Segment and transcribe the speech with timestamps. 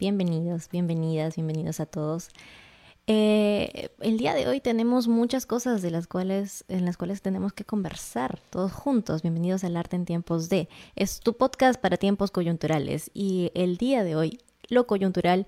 [0.00, 2.30] Bienvenidos, bienvenidas, bienvenidos a todos.
[3.06, 7.52] Eh, el día de hoy tenemos muchas cosas de las cuales, en las cuales tenemos
[7.52, 9.20] que conversar todos juntos.
[9.20, 10.70] Bienvenidos al Arte en Tiempos de.
[10.96, 14.38] Es tu podcast para tiempos coyunturales y el día de hoy
[14.70, 15.46] lo coyuntural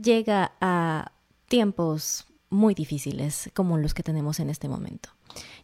[0.00, 1.10] llega a
[1.48, 5.08] tiempos muy difíciles como los que tenemos en este momento.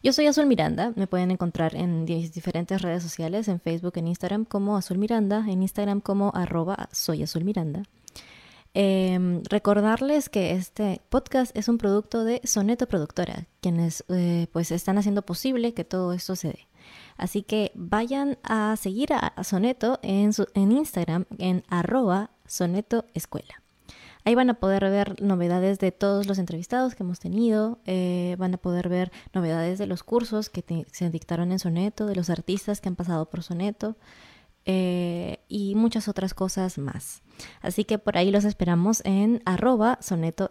[0.03, 4.43] Yo soy Azul Miranda, me pueden encontrar en diferentes redes sociales, en Facebook, en Instagram
[4.43, 7.83] como Azul Miranda, en Instagram como arroba soy Azul Miranda.
[8.79, 14.99] Em, recordarles que este podcast es un producto de Soneto Productora, quienes eh, pues están
[14.99, 16.67] haciendo posible que todo esto se dé.
[17.17, 23.63] Así que vayan a seguir a Soneto en, en Instagram en arroba Soneto Escuela.
[24.25, 28.53] Ahí van a poder ver novedades de todos los entrevistados que hemos tenido, eh, van
[28.53, 32.79] a poder ver novedades de los cursos que se dictaron en Soneto, de los artistas
[32.79, 33.95] que han pasado por Soneto.
[34.69, 37.21] Eh, y muchas otras cosas más.
[37.61, 40.49] Así que por ahí los esperamos en arroba soneto.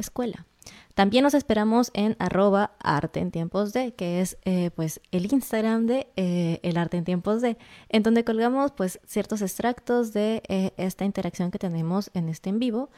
[0.95, 5.87] También nos esperamos en arroba arte en tiempos de, que es eh, pues el Instagram
[5.87, 7.59] de eh, el arte en tiempos de,
[7.91, 12.89] en donde colgamos pues ciertos extractos de esta interacción que tenemos en este en vivo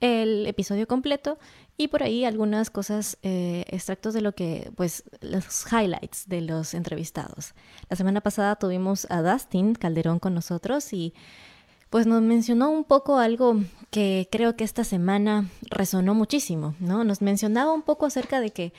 [0.00, 1.38] el episodio completo
[1.76, 6.74] y por ahí algunas cosas, eh, extractos de lo que, pues, los highlights de los
[6.74, 7.54] entrevistados.
[7.88, 11.14] La semana pasada tuvimos a Dustin Calderón con nosotros y
[11.90, 17.04] pues nos mencionó un poco algo que creo que esta semana resonó muchísimo, ¿no?
[17.04, 18.72] Nos mencionaba un poco acerca de que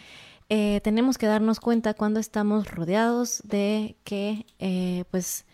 [0.50, 5.46] eh, tenemos que darnos cuenta cuando estamos rodeados de que, eh, pues,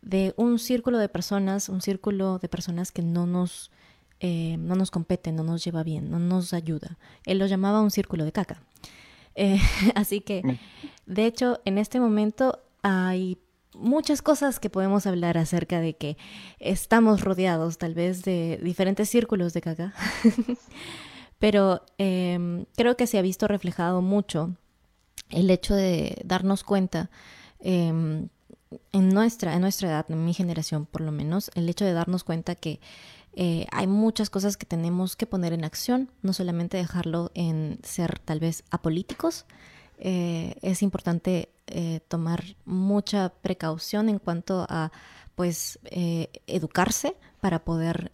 [0.00, 3.72] de un círculo de personas, un círculo de personas que no nos
[4.20, 6.98] eh, no nos compete, no nos lleva bien, no nos ayuda.
[7.24, 8.62] Él lo llamaba un círculo de caca.
[9.34, 9.60] Eh,
[9.94, 10.58] así que, mm.
[11.06, 13.38] de hecho, en este momento hay
[13.74, 16.16] muchas cosas que podemos hablar acerca de que
[16.58, 19.94] estamos rodeados tal vez de diferentes círculos de caca,
[21.38, 24.56] pero em, creo que se ha visto reflejado mucho
[25.30, 27.10] el hecho de darnos cuenta
[27.60, 28.28] em,
[28.92, 32.24] en, nuestra, en nuestra edad, en mi generación por lo menos, el hecho de darnos
[32.24, 32.80] cuenta que
[33.40, 38.18] eh, hay muchas cosas que tenemos que poner en acción, no solamente dejarlo en ser
[38.18, 39.46] tal vez apolíticos.
[40.00, 44.90] Eh, es importante eh, tomar mucha precaución en cuanto a
[45.36, 45.78] pues
[46.48, 48.10] educarse para poder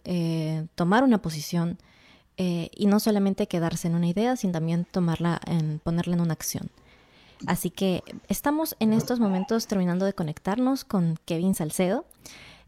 [0.75, 1.79] tomar una posición
[2.37, 6.69] y no solamente quedarse en una idea, sino también tomarla en ponerla en una acción.
[7.47, 12.05] Así que estamos en estos momentos terminando de conectarnos con Kevin Salcedo,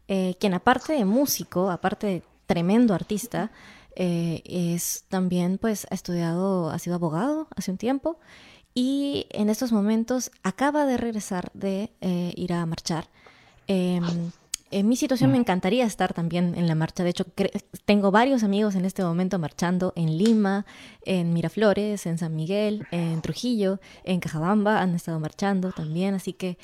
[0.08, 3.52] quien aparte de músico, aparte de tremendo artista,
[3.94, 8.18] eh, es también pues ha estudiado, ha sido abogado hace un tiempo
[8.74, 13.08] y en estos momentos acaba de regresar de eh, ir a marchar.
[13.66, 14.30] Em,
[14.70, 17.04] en mi situación me encantaría estar también en la marcha.
[17.04, 17.24] De hecho,
[17.84, 20.64] tengo varios amigos en este momento marchando en Lima,
[21.04, 24.80] en Miraflores, en San Miguel, en Trujillo, en Cajabamba.
[24.80, 26.14] Han estado marchando también.
[26.14, 26.58] Así que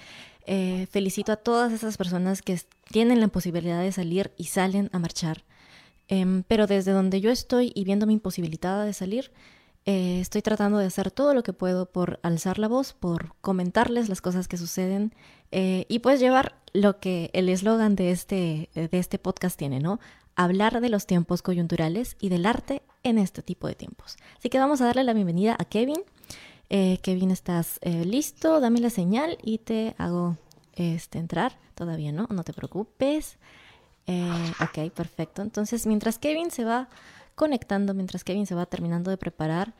[0.47, 2.59] eh, felicito a todas esas personas que
[2.91, 5.43] tienen la posibilidad de salir y salen a marchar.
[6.14, 9.32] Em, pero desde donde yo estoy y viendo mi imposibilitada de salir,
[9.84, 14.08] eh, estoy tratando de hacer todo lo que puedo por alzar la voz, por comentarles
[14.08, 15.12] las cosas que suceden
[15.50, 19.98] eh, y pues llevar lo que el eslogan de este, de este podcast tiene, ¿no?
[20.36, 24.16] Hablar de los tiempos coyunturales y del arte en este tipo de tiempos.
[24.38, 26.00] Así que vamos a darle la bienvenida a Kevin.
[26.70, 28.60] Eh, Kevin, ¿estás listo?
[28.60, 30.36] Dame la señal y te hago
[30.74, 31.58] este, entrar.
[31.74, 33.38] Todavía no, no te preocupes.
[34.06, 35.42] Eh, ok, perfecto.
[35.42, 36.88] Entonces, mientras Kevin se va
[37.34, 39.75] conectando, mientras Kevin se va terminando de preparar,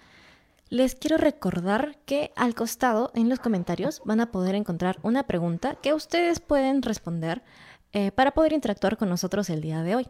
[0.71, 5.77] les quiero recordar que al costado, en los comentarios, van a poder encontrar una pregunta
[5.77, 7.43] que ustedes pueden responder
[7.93, 10.09] eh, para poder interactuar con nosotros el día de hoy.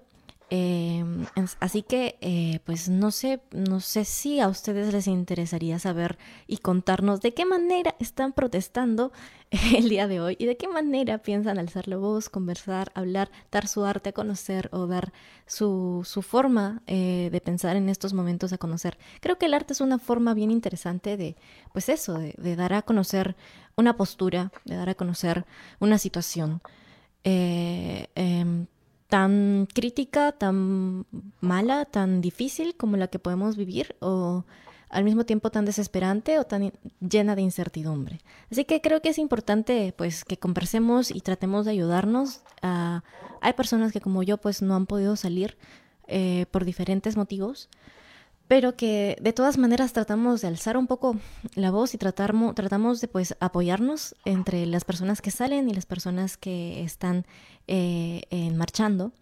[0.50, 1.24] Em,
[1.58, 6.58] así que, eh, pues no sé, no sé si a ustedes les interesaría saber y
[6.58, 9.10] contarnos de qué manera están protestando
[9.74, 13.66] el día de hoy y de qué manera piensan alzar la voz, conversar, hablar, dar
[13.66, 15.12] su arte a conocer o dar
[15.46, 18.98] su, su forma eh, de pensar en estos momentos a conocer.
[19.20, 21.36] Creo que el arte es una forma bien interesante de,
[21.72, 23.34] pues eso, de, dar a conocer
[23.76, 25.46] una postura, de dar a conocer
[25.80, 26.60] una situación.
[27.24, 28.66] Eh, em,
[29.08, 31.06] tan crítica, tan
[31.40, 34.44] mala, tan difícil como la que podemos vivir o
[34.88, 38.20] al mismo tiempo tan desesperante o tan llena de incertidumbre.
[38.50, 42.42] Así que creo que es importante pues que conversemos y tratemos de ayudarnos.
[42.62, 45.56] hay personas que como yo pues no han podido salir
[46.06, 47.68] eh, por diferentes motivos
[48.48, 51.16] pero que de todas maneras tratamos de alzar un poco
[51.54, 56.36] la voz y tratamos de pues apoyarnos entre las personas que salen y las personas
[56.36, 57.26] que están
[57.66, 58.22] eh,
[58.54, 59.12] marchando.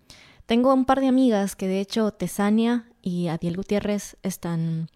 [0.47, 4.89] Tengo un par de amigas que de hecho Tesania y Adiel Gutiérrez están,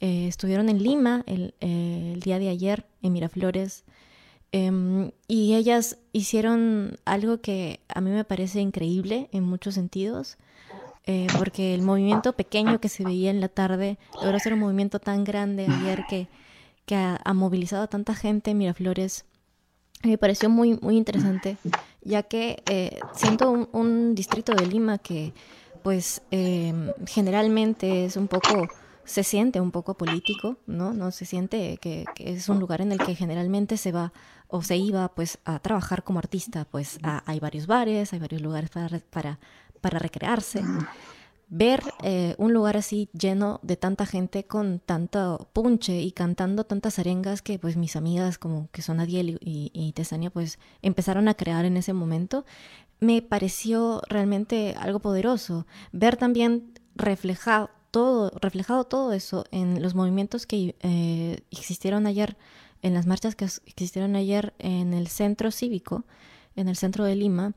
[0.00, 3.84] eh, estuvieron en Lima el, el, día de ayer, en Miraflores,
[4.52, 10.36] em, y ellas hicieron algo que a mí me parece increíble en muchos sentidos.
[11.04, 15.00] Eh, porque el movimiento pequeño que se veía en la tarde logró ser un movimiento
[15.00, 16.28] tan grande ayer que,
[16.86, 19.24] que ha, movilizado a tanta gente en Miraflores.
[20.04, 21.56] Me pareció muy, muy interesante,
[22.02, 25.32] ya que eh, siento un, distrito de Lima que,
[25.82, 28.68] pues, em, generalmente es un poco,
[29.04, 30.92] se siente un poco político, ¿no?
[30.92, 34.12] No se siente que, es un lugar en el que generalmente se va
[34.48, 36.64] o se iba, pues, a trabajar como artista.
[36.64, 39.38] Pues hay varios bares, hay varios lugares para, para
[39.82, 40.62] para recrearse.
[41.54, 46.98] Ver eh, un lugar así lleno de tanta gente con tanto punche y cantando tantas
[46.98, 51.34] arengas que pues mis amigas como que son Adiel y, y Tesania pues empezaron a
[51.34, 52.46] crear en ese momento,
[53.00, 55.66] me pareció realmente algo poderoso.
[55.92, 62.36] Ver también reflejado todo, reflejado todo eso en los movimientos que eh, existieron ayer,
[62.80, 66.04] en las marchas que existieron ayer en el centro cívico,
[66.56, 67.52] en el centro de Lima,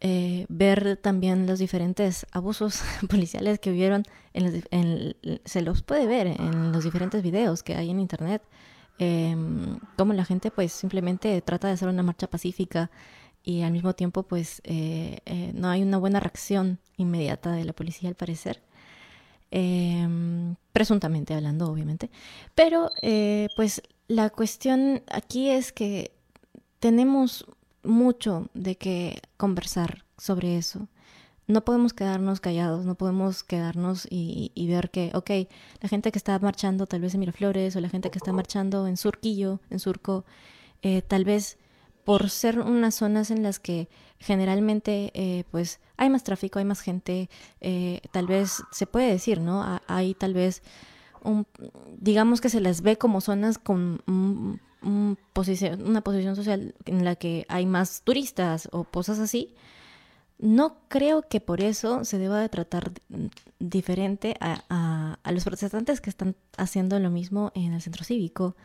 [0.00, 6.72] eh, ver también los diferentes abusos policiales que hubieron, en se los puede ver en
[6.72, 8.42] los diferentes videos que hay en internet,
[9.02, 9.34] eh,
[9.96, 12.90] cómo la gente pues simplemente trata de hacer una marcha pacífica
[13.42, 17.72] y al mismo tiempo pues eh, eh, no hay una buena reacción inmediata de la
[17.72, 18.62] policía al parecer.
[20.72, 22.10] presuntamente hablando, obviamente.
[22.54, 22.90] Pero
[23.56, 26.12] pues la cuestión aquí es que
[26.78, 27.46] tenemos
[27.82, 30.88] mucho de qué conversar sobre eso.
[31.46, 35.30] No podemos quedarnos callados, no podemos quedarnos y, ver que, ok,
[35.80, 38.86] la gente que está marchando tal vez en Miraflores o la gente que está marchando
[38.86, 40.24] en Surquillo, en Surco,
[40.82, 41.58] eh, tal vez
[42.04, 43.88] por ser unas zonas en las que
[44.18, 47.28] generalmente eh, pues hay más tráfico, hay más gente,
[47.60, 49.80] eh, tal vez se puede decir, ¿no?
[49.86, 50.62] Hay tal vez,
[51.98, 54.02] digamos que se las ve como zonas con
[54.82, 59.54] una posición social en la que hay más turistas o cosas así,
[60.40, 62.92] no creo que por eso se deba de tratar
[63.58, 68.56] diferente a, los protestantes que están haciendo lo mismo en el centro cívico.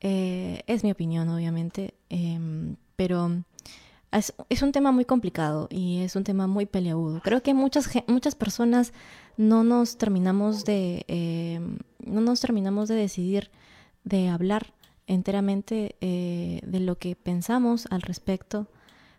[0.00, 3.44] Eh, es mi opinión, obviamente, em, pero
[4.10, 7.20] es, un tema muy complicado y es un tema muy peleagudo.
[7.22, 8.92] Creo que muchas, muchas personas
[9.36, 13.50] no nos terminamos de, em, no nos terminamos de decidir
[14.04, 14.74] de hablar
[15.06, 18.68] enteramente eh, de lo que pensamos al respecto,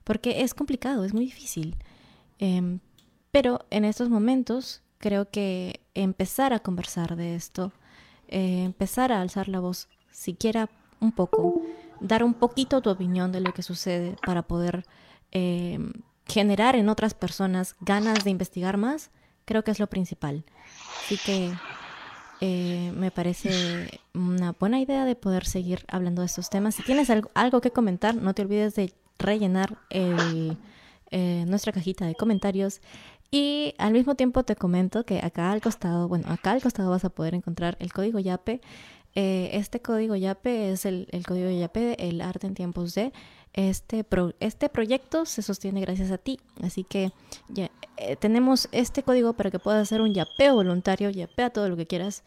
[0.03, 1.75] porque es complicado, es muy difícil.
[2.39, 2.79] Em,
[3.31, 7.71] pero en estos momentos creo que empezar a conversar de esto,
[8.27, 10.69] eh, empezar a alzar la voz, siquiera
[11.01, 11.61] un poco,
[11.99, 14.85] dar un poquito tu opinión de lo que sucede para poder
[16.27, 19.11] generar en otras personas ganas de investigar más,
[19.45, 20.43] creo que es lo principal.
[21.03, 21.53] Así que
[22.41, 26.75] eh, me parece una buena idea de poder seguir hablando de estos temas.
[26.75, 30.57] Si tienes algo, que comentar, no te olvides de rellenar el,
[31.11, 32.81] eh, nuestra cajita de comentarios.
[33.31, 37.05] Y al mismo tiempo te comento que acá al costado, bueno, acá al costado vas
[37.05, 38.61] a poder encontrar el código YAPE.
[39.15, 43.13] Eh, este código YAPE es el, código YAPE, el arte en tiempos de.
[43.53, 44.05] Este,
[44.41, 46.39] este proyecto se sostiene gracias a ti.
[46.61, 47.11] Así que
[47.47, 51.77] ya, eh, tenemos este código para que puedas hacer un yapeo voluntario, yapea todo lo
[51.77, 52.23] que quieras.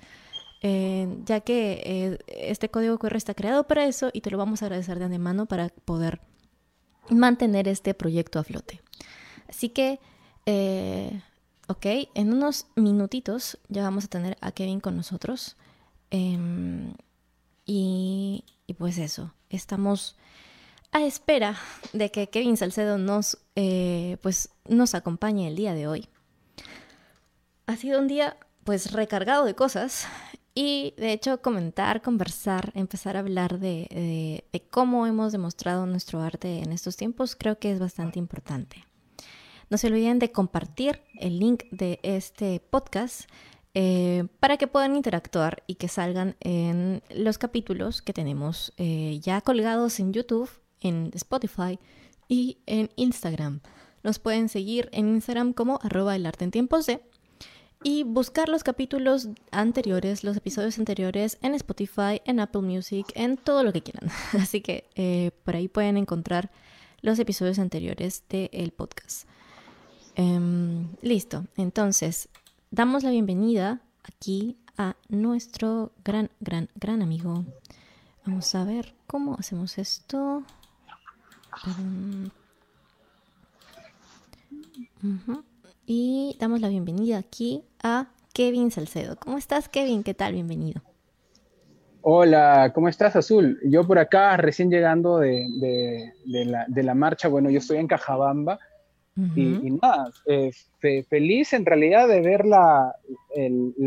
[0.61, 4.99] ya que este código QR está creado para eso y te lo vamos a agradecer
[4.99, 6.21] de antemano para poder
[7.11, 8.81] mantener este proyecto a flote.
[9.49, 9.99] Así que,
[10.47, 11.23] eh,
[11.69, 15.57] ok, en unos minutitos ya vamos a tener a Kevin con nosotros.
[16.11, 16.95] Em,
[17.65, 18.45] y,
[18.79, 20.17] pues eso, estamos
[20.93, 21.57] a espera
[21.93, 26.09] de que Kevin Salcedo nos, eh, pues, nos acompañe el día de hoy.
[27.67, 30.07] Ha sido un día pues recargado de cosas
[30.55, 36.73] y de hecho comentar, conversar, empezar a hablar de, cómo hemos demostrado nuestro arte en
[36.73, 38.85] estos tiempos creo que es bastante importante.
[39.71, 43.29] No se olviden de compartir el link de este podcast
[43.75, 49.41] eh, para que puedan interactuar y que salgan en los capítulos que tenemos eh, ya
[49.43, 51.79] colgados en YouTube, en Spotify
[52.29, 53.61] y en Instagram.
[54.03, 57.01] Nos pueden seguir en Instagram como arroba el arte en tiempos de
[57.83, 63.63] y buscar los capítulos anteriores, los episodios anteriores en Spotify, en Apple Music, en todo
[63.63, 64.11] lo que quieran.
[64.39, 66.51] Así que eh, por ahí pueden encontrar
[67.01, 69.29] los episodios anteriores del podcast.
[70.17, 72.29] Em, listo, entonces
[72.73, 77.45] damos la bienvenida aquí a nuestro gran, gran, gran amigo.
[78.27, 80.43] Vamos a ver cómo hacemos esto.
[85.87, 89.17] Y damos la bienvenida aquí a Kevin Salcedo.
[89.17, 90.03] ¿Cómo estás, Kevin?
[90.03, 90.35] ¿Qué tal?
[90.35, 90.83] Bienvenido.
[92.03, 93.59] Hola, ¿cómo estás, Azul?
[93.65, 98.59] Yo por acá, recién llegando de, la, marcha, bueno, yo estoy en Cajabamba
[99.35, 100.53] y, nada, eh,
[101.09, 102.95] feliz en realidad de ver la,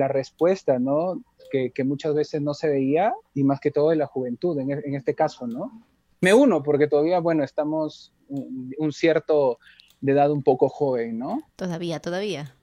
[0.10, 1.24] respuesta, ¿no?
[1.52, 4.96] Que, muchas veces no se veía y más que todo de la juventud, en, en
[4.96, 5.72] este caso, ¿no?
[6.22, 9.60] Me uno porque todavía, bueno, estamos un cierto
[10.00, 11.42] de edad un poco joven, ¿no?
[11.56, 12.56] Todavía, todavía.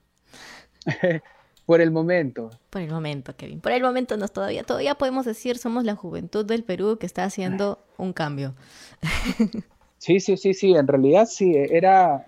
[1.69, 2.49] Por el momento.
[2.71, 3.61] Por el momento, Kevin.
[3.61, 4.63] Por el momento no todavía.
[4.63, 8.55] Todavía podemos decir somos la juventud del Perú que está haciendo un cambio.
[10.01, 10.77] Sí, sí, sí, sí.
[10.77, 11.57] En realidad sí.
[11.57, 12.25] Era.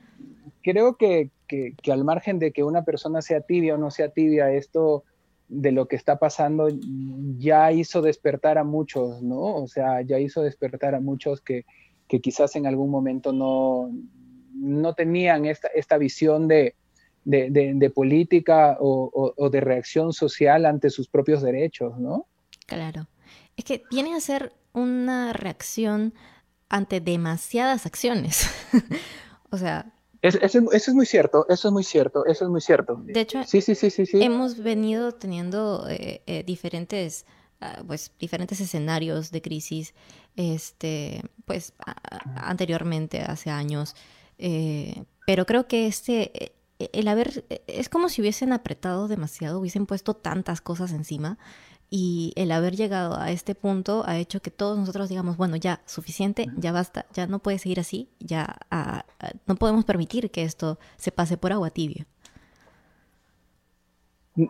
[0.61, 4.51] Creo que, que, al margen de que una persona sea tibia o no sea tibia,
[4.51, 5.05] esto
[5.51, 6.69] de lo que está pasando
[7.37, 9.57] ya hizo despertar a muchos, ¿no?
[9.57, 11.67] O sea, ya hizo despertar a muchos que,
[12.07, 13.91] que quizás en algún momento no,
[14.55, 16.77] no tenían esta, esta visión de,
[17.25, 22.27] de, política o, de reacción social ante sus propios derechos, ¿no?
[22.67, 23.09] Claro.
[23.57, 26.15] Es que viene a ser una reacción
[26.69, 28.49] ante demasiadas acciones.
[29.51, 29.93] o sea...
[30.23, 33.01] eso, es muy cierto, eso es muy cierto, eso es muy cierto.
[33.05, 34.23] De hecho, sí, sí, sí, sí, sí.
[34.23, 37.25] hemos venido teniendo eh, eh, diferentes,
[37.61, 39.95] ah, pues, diferentes escenarios de crisis,
[40.37, 41.73] este, pues,
[42.37, 43.95] anteriormente, hace años.
[44.39, 50.15] Eh, pero creo que este, el haber, es como si hubiesen apretado demasiado, hubiesen puesto
[50.15, 51.39] tantas cosas encima
[51.91, 55.83] y el haber llegado a este punto ha hecho que todos nosotros digamos, bueno, ya,
[55.87, 58.57] suficiente, ya basta, ya no puede seguir así, ya
[59.47, 62.07] no podemos permitir que esto se pase por agua tibia.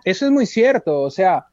[0.05, 1.47] Eso es muy cierto, o sea,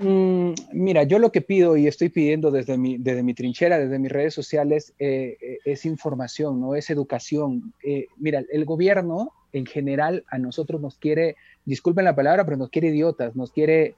[0.00, 3.98] Mm, mira, yo lo que pido y estoy pidiendo desde mi, desde mi trinchera, desde
[3.98, 6.74] mis redes sociales, eh, eh, es información, ¿no?
[6.74, 7.74] Es educación.
[7.82, 12.70] Eh, mira, el gobierno en general a nosotros nos quiere, disculpen la palabra, pero nos
[12.70, 13.94] quiere idiotas, nos quiere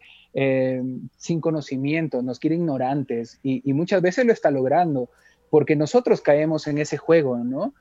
[1.16, 5.08] sin conocimiento, nos quiere ignorantes y, muchas veces lo está logrando
[5.48, 7.72] porque nosotros caemos en ese juego, ¿no?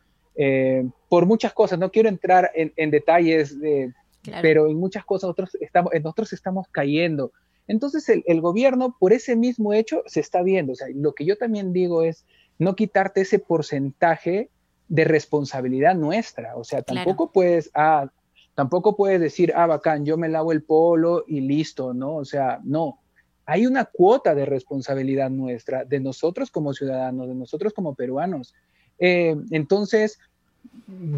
[1.09, 3.57] por muchas cosas, no quiero entrar en, detalles,
[4.41, 7.33] pero en muchas cosas nosotros estamos, nosotros estamos cayendo
[7.67, 10.73] entonces el, gobierno, por ese mismo hecho, se está viendo.
[10.73, 12.25] O sea, lo que yo también digo es
[12.59, 14.49] no quitarte ese porcentaje
[14.87, 16.55] de responsabilidad nuestra.
[16.55, 18.09] O sea, tampoco puedes, ah,
[18.53, 22.15] tampoco puedes decir, ah, bacán, yo me lavo el polo y listo, ¿no?
[22.15, 22.99] O sea, no.
[23.45, 28.55] Hay una cuota de responsabilidad nuestra, de nosotros como ciudadanos, de nosotros como peruanos.
[28.97, 30.19] Eh, entonces,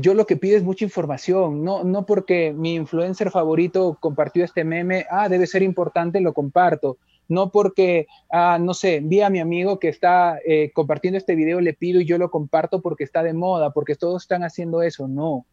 [0.01, 4.63] yo lo que pido es mucha información, no, no porque mi influencer favorito compartió este
[4.63, 6.97] meme, ah, debe ser importante, lo comparto.
[7.27, 11.61] No porque, ah, no sé, vi a mi amigo que está eh, compartiendo este video,
[11.61, 15.07] le pido y yo lo comparto porque está de moda, porque todos están haciendo eso.
[15.07, 15.45] No.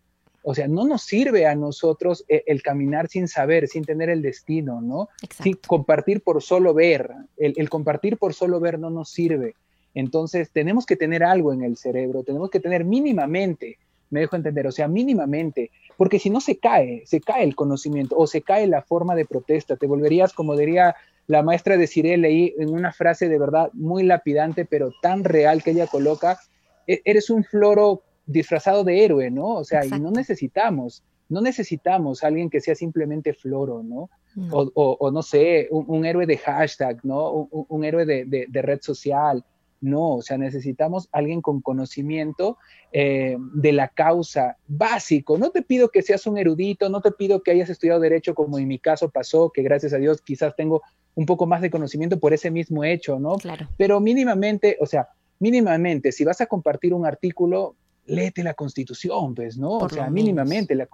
[0.43, 4.23] O sea, no nos sirve a nosotros eh, el, caminar sin saber, sin tener el
[4.23, 5.09] destino, ¿no?
[5.43, 7.11] Sin compartir por solo ver.
[7.37, 9.55] el compartir por solo ver no nos sirve.
[9.95, 13.79] Entonces, tenemos que tener algo en el cerebro, tenemos que tener mínimamente
[14.15, 18.17] me dejo entender, o sea, mínimamente, porque si no se cae, se cae el conocimiento
[18.17, 20.95] o se cae la forma de protesta, te volverías, como diría
[21.27, 25.63] la maestra de Cire, leí en una frase de verdad muy lapidante, pero tan real
[25.63, 26.39] que ella coloca,
[26.87, 29.55] e-, eres un floro disfrazado de héroe, ¿no?
[29.55, 34.11] O sea, y no necesitamos, no necesitamos alguien que sea simplemente floro, ¿no?
[34.51, 37.49] O, no sé, un, héroe de hashtag, ¿no?
[37.51, 39.45] Un, héroe de, de, red social,
[39.85, 42.59] no, o sea, necesitamos alguien con conocimiento
[42.93, 45.37] eh, de la causa básico.
[45.39, 48.59] No te pido que seas un erudito, no te pido que hayas estudiado derecho como
[48.59, 50.83] en mi caso pasó, que gracias a Dios quizás tengo
[51.15, 53.37] un poco más de conocimiento por ese mismo hecho, ¿no?
[53.37, 53.69] Claro.
[53.77, 57.77] Pero mínimamente, o sea, mínimamente, si vas a compartir un artículo,
[58.07, 59.73] léete la constitución, pues, ¿no?
[59.73, 60.75] o sea, mínimamente.
[60.75, 60.89] La,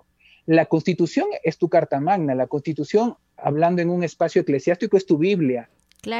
[0.47, 5.17] la constitución es tu carta magna, la constitución, hablando en un espacio eclesiástico, es tu
[5.17, 5.71] Biblia.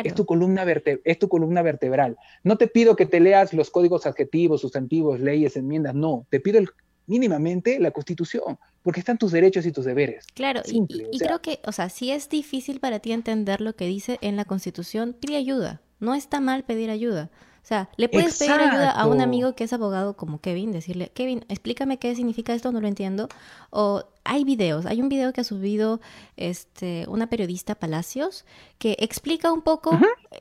[0.05, 0.65] Es, tu columna
[1.05, 2.17] es tu columna vertebral.
[2.45, 6.27] No te pido que te leas los códigos adjetivos, sustantivos, leyes, enmiendas, no.
[6.31, 6.61] Te pido
[7.07, 10.27] mínimamente la constitución, porque están tus derechos y tus deberes.
[10.35, 13.87] Claro, y, y creo que, o sea, si es difícil para ti entender lo que
[13.87, 15.81] dice en la constitución, pide ayuda.
[15.99, 17.31] No está mal pedir ayuda.
[17.71, 21.13] O sea, le puedes pedir ayuda a un amigo que es abogado como Kevin, decirle,
[21.15, 23.29] Kevin, explícame qué significa esto, no lo entiendo.
[23.71, 26.01] O hay videos, hay un video que ha subido
[26.37, 28.45] este, una periodista Palacios
[28.79, 29.97] que explica un poco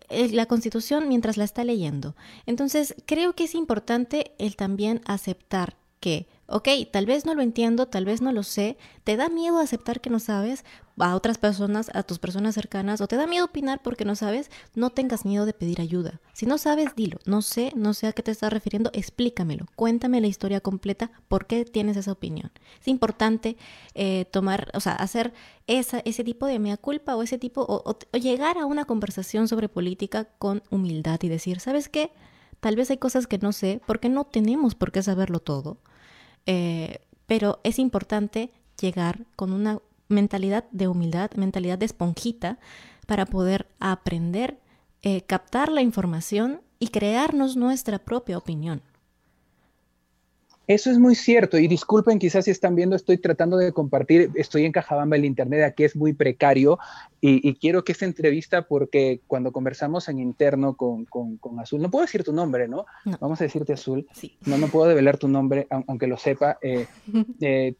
[0.09, 2.15] eh, la constitución mientras la está leyendo.
[2.47, 7.87] Entonces, creo que es importante el también aceptar que ok, tal vez no lo entiendo,
[7.87, 10.65] tal vez no lo sé, te da miedo aceptar que no sabes
[10.97, 14.49] a otras personas, a tus personas cercanas, o te da miedo opinar porque no sabes,
[14.75, 16.19] no tengas miedo de pedir ayuda.
[16.33, 20.19] Si no sabes, dilo, no sé, no sé a qué te estás refiriendo, explícamelo, cuéntame
[20.19, 22.51] la historia completa, por qué tienes esa opinión.
[22.81, 23.55] Es importante
[23.93, 25.33] eh, tomar, o sea, hacer
[25.67, 29.69] esa, ese tipo de mea culpa o ese tipo, o llegar a una conversación sobre
[29.69, 32.11] política con humildad y decir, ¿sabes qué?
[32.59, 35.77] Tal vez hay cosas que no sé, porque no tenemos por qué saberlo todo
[36.45, 42.59] eh, pero es importante llegar con una mentalidad de humildad, mentalidad de esponjita,
[43.05, 44.59] para poder aprender,
[45.01, 48.81] eh, captar la información y crearnos nuestra propia opinión.
[50.69, 54.65] Eso es muy cierto y disculpen quizás si están viendo, estoy tratando de compartir, estoy
[54.65, 56.77] en Cajabamba, el internet aquí es muy precario
[57.19, 61.07] y, quiero que esta entrevista, porque cuando conversamos en interno con,
[61.59, 62.85] Azul, no puedo decir tu nombre, ¿no?
[63.19, 64.07] Vamos a decirte Azul,
[64.45, 66.59] no, no puedo develar tu nombre, aunque lo sepa.
[66.61, 66.85] Eh,
[67.41, 67.73] eh,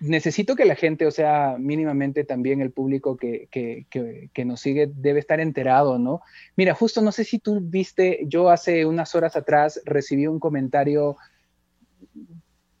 [0.00, 5.20] necesito que la gente, o sea, mínimamente también el público que, que, nos sigue debe
[5.20, 6.22] estar enterado, ¿no?
[6.56, 11.16] Mira, justo no sé si tú viste, yo hace unas horas atrás recibí un comentario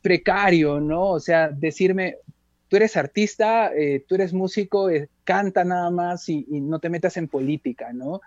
[0.02, 1.10] precario, ¿no?
[1.10, 2.18] O sea, decirme,
[2.68, 7.16] tú eres artista, eh, tú eres músico, eh, canta nada más y, no te metas
[7.16, 8.20] en política, ¿no?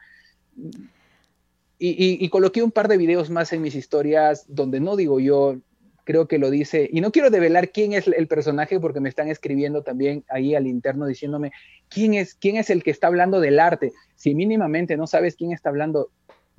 [1.82, 5.58] Y, coloqué un par de videos más en mis historias donde no digo yo,
[6.04, 9.30] creo que lo dice, y no quiero develar quién es el personaje porque me están
[9.30, 11.54] escribiendo también ahí al interno diciéndome
[11.88, 13.94] quién es, quién es el que está hablando del arte.
[14.16, 16.10] Si mínimamente no sabes quién está hablando,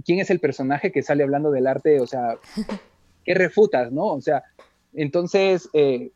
[0.04, 2.38] quién es el personaje que sale hablando del arte, o sea,
[3.24, 4.06] ¿qué refutas, no?
[4.06, 4.42] O sea,
[4.92, 6.10] entonces, eh,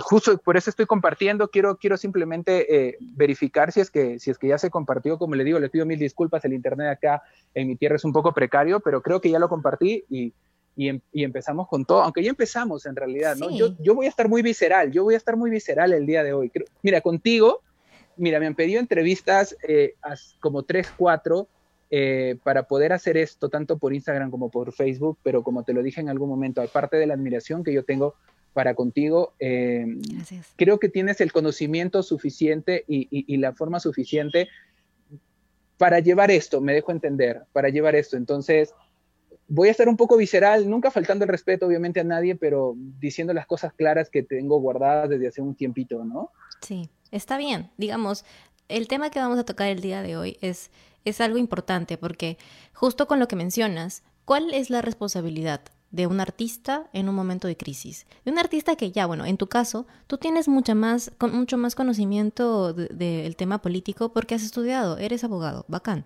[0.00, 4.38] justo por eso estoy compartiendo, quiero, quiero simplemente eh, verificar si es, que, si es
[4.38, 7.22] que ya se compartió, como le digo, le pido mil disculpas, el internet acá
[7.54, 10.32] en mi tierra es un poco precario, pero creo que ya lo compartí y,
[10.76, 13.50] em, empezamos con todo, aunque ya empezamos en realidad, ¿no?
[13.50, 16.24] Yo, yo voy a estar muy visceral, yo voy a estar muy visceral el día
[16.24, 16.50] de hoy.
[16.82, 17.60] Mira, contigo,
[18.16, 19.94] mira, me han pedido entrevistas eh,
[20.40, 21.48] como tres, cuatro,
[21.96, 25.80] eh, para poder hacer esto tanto por Instagram como por Facebook, pero como te lo
[25.80, 28.16] dije en algún momento, aparte de la admiración que yo tengo
[28.52, 29.86] para contigo, eh,
[30.56, 34.48] creo que tienes el conocimiento suficiente y, la forma suficiente
[35.78, 38.16] para llevar esto, me dejo entender, para llevar esto.
[38.16, 38.74] Entonces,
[39.46, 43.32] voy a estar un poco visceral, nunca faltando el respeto obviamente a nadie, pero diciendo
[43.32, 46.32] las cosas claras que tengo guardadas desde hace un tiempito, ¿no?
[46.60, 47.70] Sí, está bien.
[47.76, 48.24] Digamos,
[48.68, 50.72] el tema que vamos a tocar el día de hoy es
[51.04, 52.38] es algo importante porque
[52.72, 57.46] justo con lo que mencionas, ¿cuál es la responsabilidad de un artista en un momento
[57.46, 58.06] de crisis?
[58.24, 61.56] De un artista que ya, bueno, en tu caso, tú tienes mucha más, con, mucho
[61.56, 66.04] más conocimiento del tema político porque has estudiado, eres abogado, bacán.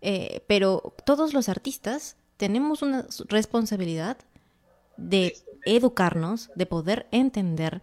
[0.00, 4.18] Eh, pero todos los artistas tenemos una responsabilidad
[4.96, 7.82] de educarnos, de poder entender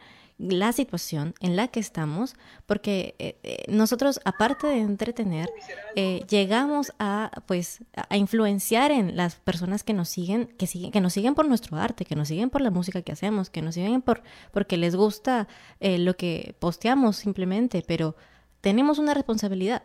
[0.50, 5.50] la situación en la que estamos, porque eh, eh, nosotros, aparte de entretener,
[5.96, 11.02] eh, llegamos a, pues, a influenciar en las personas que nos siguen, que siguen, que
[11.02, 13.76] nos siguen por nuestro arte, que nos siguen por la música que hacemos, que nos
[13.76, 15.48] siguen por, porque les gusta
[15.80, 18.16] lo que posteamos simplemente, pero
[18.62, 19.84] tenemos una responsabilidad.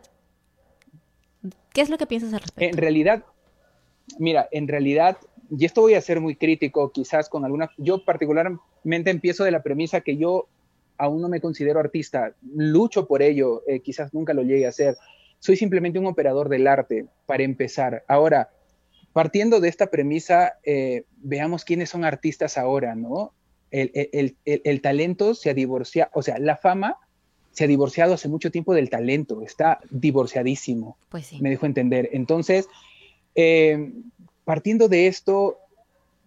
[1.73, 2.75] ¿Qué es lo que piensas al respecto?
[2.75, 3.23] En realidad,
[4.17, 5.17] mira, en realidad
[5.49, 9.63] y esto voy a ser muy crítico quizás con alguna, yo particularmente empiezo de la
[9.63, 10.47] premisa que yo
[10.97, 14.97] aún no me considero artista, lucho por ello, eh, quizás nunca lo llegue a ser,
[15.39, 18.03] soy simplemente un operador del arte para empezar.
[18.07, 18.49] Ahora,
[19.13, 23.33] partiendo de esta premisa, eh, veamos quiénes son artistas ahora, ¿no?
[23.71, 26.97] El, talento se ha divorciado, o sea, la fama
[27.51, 31.39] se ha divorciado hace mucho tiempo del talento, está divorciadísimo, pues sí.
[31.39, 32.09] me dejo entender.
[32.11, 32.67] Entonces,
[33.35, 33.91] eh,
[34.49, 35.59] partiendo de esto,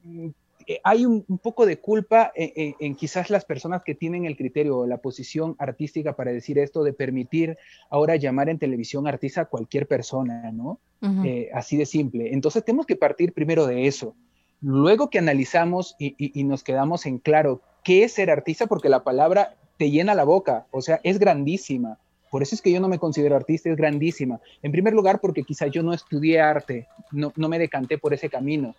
[0.04, 0.28] mm,
[0.68, 4.86] eh, hay un, poco de culpa en, quizás las personas que tienen el criterio o
[4.86, 7.58] la posición artística para decir esto, de permitir
[7.90, 10.78] ahora llamar en televisión artista a cualquier persona, ¿no?
[11.24, 12.32] Eh, así de simple.
[12.32, 14.14] Entonces tenemos que partir primero de eso.
[14.60, 19.02] Luego que analizamos y, y nos quedamos en claro qué es ser artista, porque la
[19.02, 21.98] palabra te llena la boca, o sea, es grandísima.
[22.32, 24.40] Por eso es que yo no me considero artista, es grandísima.
[24.62, 28.74] En primer lugar, porque quizás yo no estudié arte, no, me decanté por ese camino.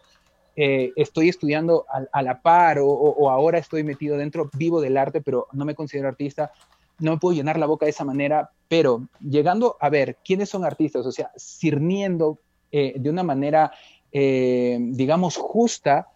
[0.55, 5.45] Eh, estoy estudiando a, la par o, ahora estoy metido dentro, vivo del arte, pero
[5.51, 6.51] no me considero artista.
[6.97, 10.65] No me puedo llenar la boca de esa manera, pero llegando a ver quiénes son
[10.65, 12.39] artistas, o sea, sirviendo
[12.71, 13.71] eh, de una manera,
[14.11, 16.07] eh, digamos, justa,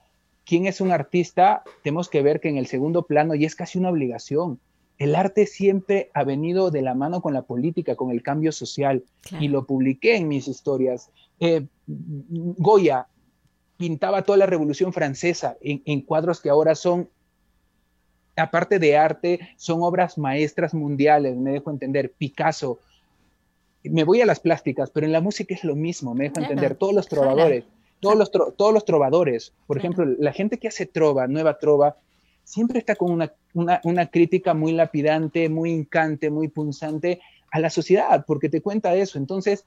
[0.43, 3.78] quién es un artista, tenemos que ver que en el segundo plano, y es casi
[3.78, 4.60] una obligación,
[4.97, 9.03] el arte siempre ha venido de la mano con la política, con el cambio social,
[9.39, 11.12] y lo publiqué en mis historias.
[11.39, 13.07] Eh, Goya
[13.77, 17.10] pintaba toda la Revolución Francesa en, cuadros que ahora son
[18.36, 22.79] aparte de arte, son obras maestras mundiales, me dejo entender, Picasso.
[23.83, 26.75] Me voy a las plásticas, pero en la música es lo mismo, me dejo entender,
[26.75, 27.65] todos los trovadores,
[27.99, 31.97] todos los, todos los trovadores, por ejemplo, la gente que hace trova, nueva trova,
[32.47, 33.33] siempre está con una,
[33.83, 37.19] una, crítica muy lapidante, muy incante, muy punzante
[37.51, 39.17] a la sociedad, porque te cuenta eso.
[39.17, 39.65] Entonces,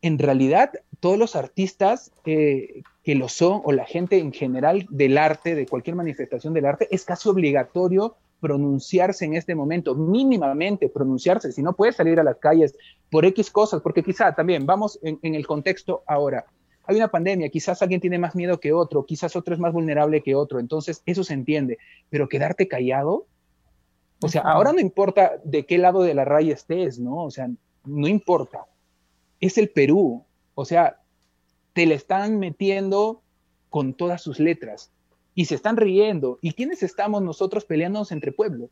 [0.00, 5.56] en realidad, todos los artistas que lo son, o la gente en general del arte,
[5.56, 11.60] de cualquier manifestación del arte, es casi obligatorio pronunciarse en este momento, mínimamente pronunciarse, si
[11.60, 12.72] no puedes salir a las calles
[13.10, 16.46] por X cosas, porque quizá también vamos en el contexto ahora,
[16.84, 20.22] hay una pandemia, quizás alguien tiene más miedo que otro, quizás otro es más vulnerable
[20.22, 23.26] que otro, entonces eso se entiende, pero quedarte callado,
[24.22, 27.24] o sea, ahora no importa de qué lado de la raya estés, ¿no?
[27.24, 27.48] O sea,
[27.84, 28.66] no importa,
[29.40, 31.00] es el Perú, o sea,
[31.72, 33.22] te le están metiendo
[33.70, 34.90] con todas sus letras
[35.34, 36.38] y se están riendo.
[36.42, 38.70] ¿Y quiénes estamos nosotros peleándonos entre pueblos?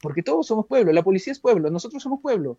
[0.00, 2.58] Porque todos somos pueblo, la policía es pueblo, nosotros somos pueblo.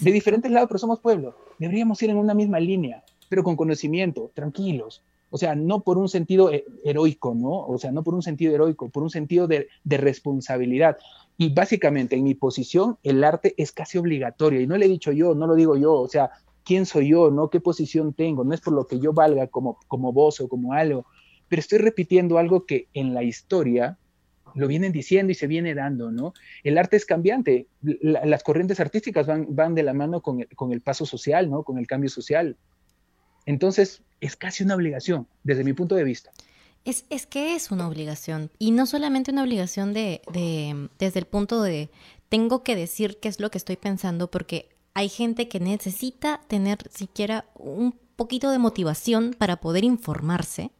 [0.00, 1.34] De diferentes lados, pero somos pueblo.
[1.58, 5.02] Deberíamos ir en una misma línea, pero con conocimiento, tranquilos.
[5.30, 6.50] O sea, no por un sentido
[6.84, 7.66] heroico, ¿no?
[7.66, 10.96] O sea, no por un sentido heroico, por un sentido de, de responsabilidad.
[11.36, 14.60] Y básicamente, en mi posición, el arte es casi obligatorio.
[14.60, 15.94] Y no le he dicho yo, no lo digo yo.
[15.94, 16.30] O sea,
[16.68, 17.48] quién soy yo, ¿no?
[17.48, 18.44] ¿Qué posición tengo?
[18.44, 21.06] No es por lo que yo valga como, como voz o como algo,
[21.48, 23.96] pero estoy repitiendo algo que en la historia
[24.54, 26.34] lo vienen diciendo y se viene dando, ¿no?
[26.62, 30.72] El arte es cambiante, las corrientes artísticas van, van de la mano con el, con
[30.72, 31.62] el paso social, ¿no?
[31.62, 32.58] Con el cambio social.
[33.48, 36.30] Entonces, es casi una obligación, desde mi punto de vista.
[36.84, 41.26] Es, es, que es una obligación y no solamente una obligación de, de, desde el
[41.26, 41.88] punto de
[42.28, 46.78] tengo que decir qué es lo que estoy pensando porque hay gente que necesita tener
[46.90, 50.70] siquiera un poquito de motivación para poder informarse,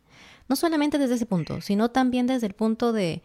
[0.47, 3.23] no solamente desde ese punto, sino también desde el punto de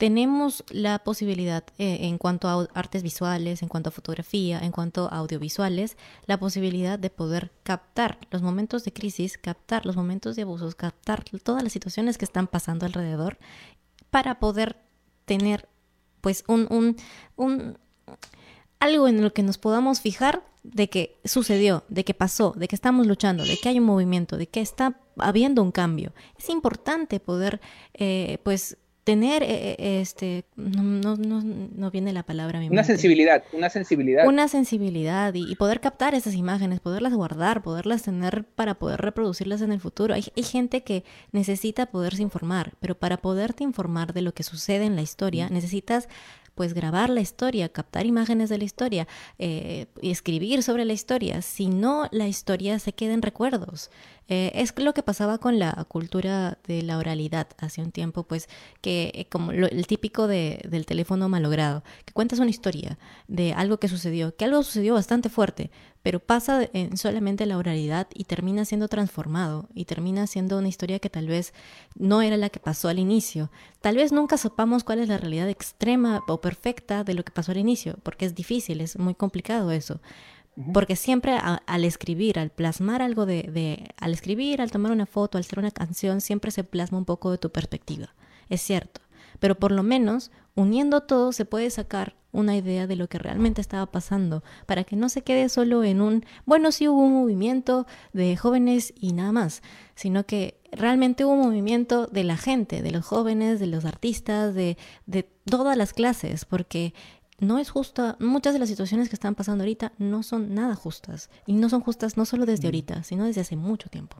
[0.00, 5.12] tenemos la posibilidad eh, en cuanto a artes visuales, en cuanto a fotografía, en cuanto
[5.12, 10.42] a audiovisuales, la posibilidad de poder captar los momentos de crisis, captar los momentos de
[10.42, 13.36] abusos, captar todas las situaciones que están pasando alrededor
[14.08, 14.76] para poder
[15.26, 15.68] tener
[16.22, 16.96] pues un, un,
[17.36, 17.76] un
[18.78, 22.74] algo en lo que nos podamos fijar de que sucedió, de que pasó, de que
[22.74, 26.14] estamos luchando, de que hay un movimiento, de que está habiendo un cambio.
[26.38, 27.60] Es importante poder,
[27.92, 32.84] eh, pues, tener, eh, eh, este, no, no, no, viene la palabra a mi Una
[32.84, 34.26] sensibilidad, una sensibilidad.
[34.26, 39.72] Una sensibilidad y, poder captar esas imágenes, poderlas guardar, poderlas tener para poder reproducirlas en
[39.72, 40.14] el futuro.
[40.14, 44.84] Hay, hay, gente que necesita poderse informar, pero para poderte informar de lo que sucede
[44.84, 46.08] en la historia, necesitas
[46.60, 49.08] pues grabar la historia, captar imágenes de la historia
[49.38, 53.90] eh, y escribir sobre la historia, si no la historia se queda en recuerdos.
[54.32, 58.48] Eh, es lo que pasaba con la cultura de la oralidad hace un tiempo, pues
[58.80, 63.78] que eh, como el típico de, del teléfono malogrado, que cuentas una historia de algo
[63.78, 68.64] que sucedió, que algo sucedió bastante fuerte, pero pasa en solamente la oralidad y termina
[68.64, 71.52] siendo transformado y termina siendo una historia que tal vez
[71.96, 73.50] no era la que pasó al inicio.
[73.80, 77.50] Tal vez nunca sepamos cuál es la realidad extrema o perfecta de lo que pasó
[77.50, 80.00] al inicio, porque es difícil, es muy complicado eso.
[80.72, 85.38] Porque siempre al escribir, al plasmar algo de, de, al escribir, al tomar una foto,
[85.38, 88.14] al hacer una canción, siempre se plasma un poco de tu perspectiva.
[88.48, 89.00] Es cierto.
[89.38, 93.60] Pero por lo menos, uniendo todo, se puede sacar una idea de lo que realmente
[93.60, 97.86] estaba pasando, para que no se quede solo en un, bueno, sí hubo un movimiento
[98.12, 99.62] de jóvenes y nada más,
[99.94, 104.54] sino que realmente hubo un movimiento de la gente, de los jóvenes, de los artistas,
[104.54, 106.94] de, de todas las clases, porque
[107.40, 111.30] no es justa, muchas de las situaciones que están pasando ahorita no son nada justas,
[111.46, 112.66] y no son justas no solo desde mm.
[112.66, 114.16] ahorita, sino desde hace mucho tiempo.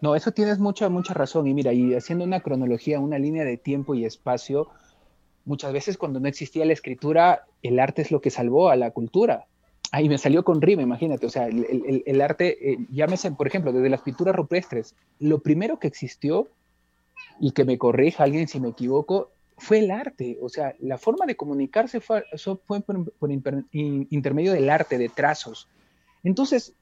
[0.00, 1.46] No, eso tienes mucha, mucha razón.
[1.46, 4.68] Y mira, y haciendo una cronología, una línea de tiempo y espacio,
[5.44, 8.92] muchas veces cuando no existía la escritura, el arte es lo que salvó a la
[8.92, 9.46] cultura.
[9.92, 11.26] Ahí me salió con rima, imagínate.
[11.26, 15.78] O sea, el, el, arte, eh, llámese, por ejemplo, desde las pinturas rupestres, lo primero
[15.78, 16.48] que existió,
[17.40, 20.38] y que me corrija alguien si me equivoco, fue el arte.
[20.40, 22.24] O sea, la forma de comunicarse fue,
[22.66, 25.68] fue por, por intermedio del arte, de trazos.
[26.24, 26.72] Entonces,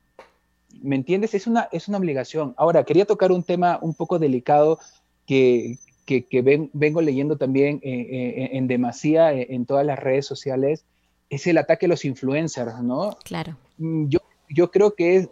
[0.80, 1.34] ¿me entiendes?
[1.34, 2.54] Es una, es una obligación.
[2.56, 4.78] Ahora, quería tocar un tema un poco delicado
[5.26, 10.84] que, que, vengo leyendo también eh, eh, en demasía eh, en todas las redes sociales,
[11.28, 13.18] es el ataque a los influencers, ¿no?
[13.24, 13.56] Claro.
[13.76, 15.28] Mm, yo, yo creo que es,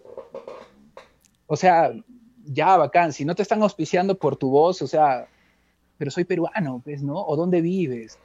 [1.47, 1.91] o sea,
[2.45, 5.27] ya bacán, si no te están auspiciando por tu voz, o sea,
[5.97, 7.23] pero soy peruano, pues, ¿no?
[7.25, 8.19] ¿O dónde vives?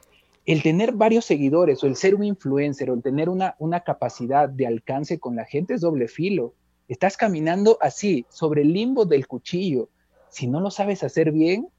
[0.45, 4.49] El tener varios seguidores o el ser un influencer o el tener una, una capacidad
[4.49, 6.53] de alcance con la gente es doble filo.
[6.87, 9.89] Estás caminando así, sobre el limbo del cuchillo.
[10.29, 11.69] Si no lo sabes hacer bien,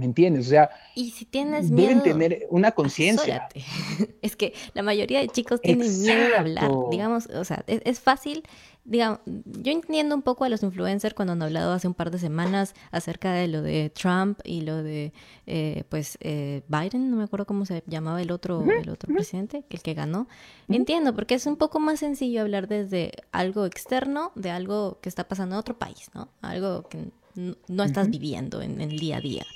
[0.00, 0.46] ¿Me entiendes?
[0.46, 3.50] O sea, y si tienes miedo, deben tener una conciencia.
[4.22, 6.70] Es que la mayoría de chicos tienen miedo de hablar.
[6.90, 8.44] Digamos, o sea, es, fácil.
[8.84, 12.18] Digamos, yo entiendo un poco a los influencers cuando han hablado hace un par de
[12.18, 15.12] semanas acerca de lo de Trump y lo de,
[15.46, 19.64] eh, pues, eh, Biden, no me acuerdo cómo se llamaba el otro, el otro presidente,
[19.68, 20.28] el que ganó.
[20.68, 25.28] Entiendo, porque es un poco más sencillo hablar desde algo externo de algo que está
[25.28, 26.30] pasando en otro país, ¿no?
[26.40, 29.46] Algo que no, estás viviendo en el día a día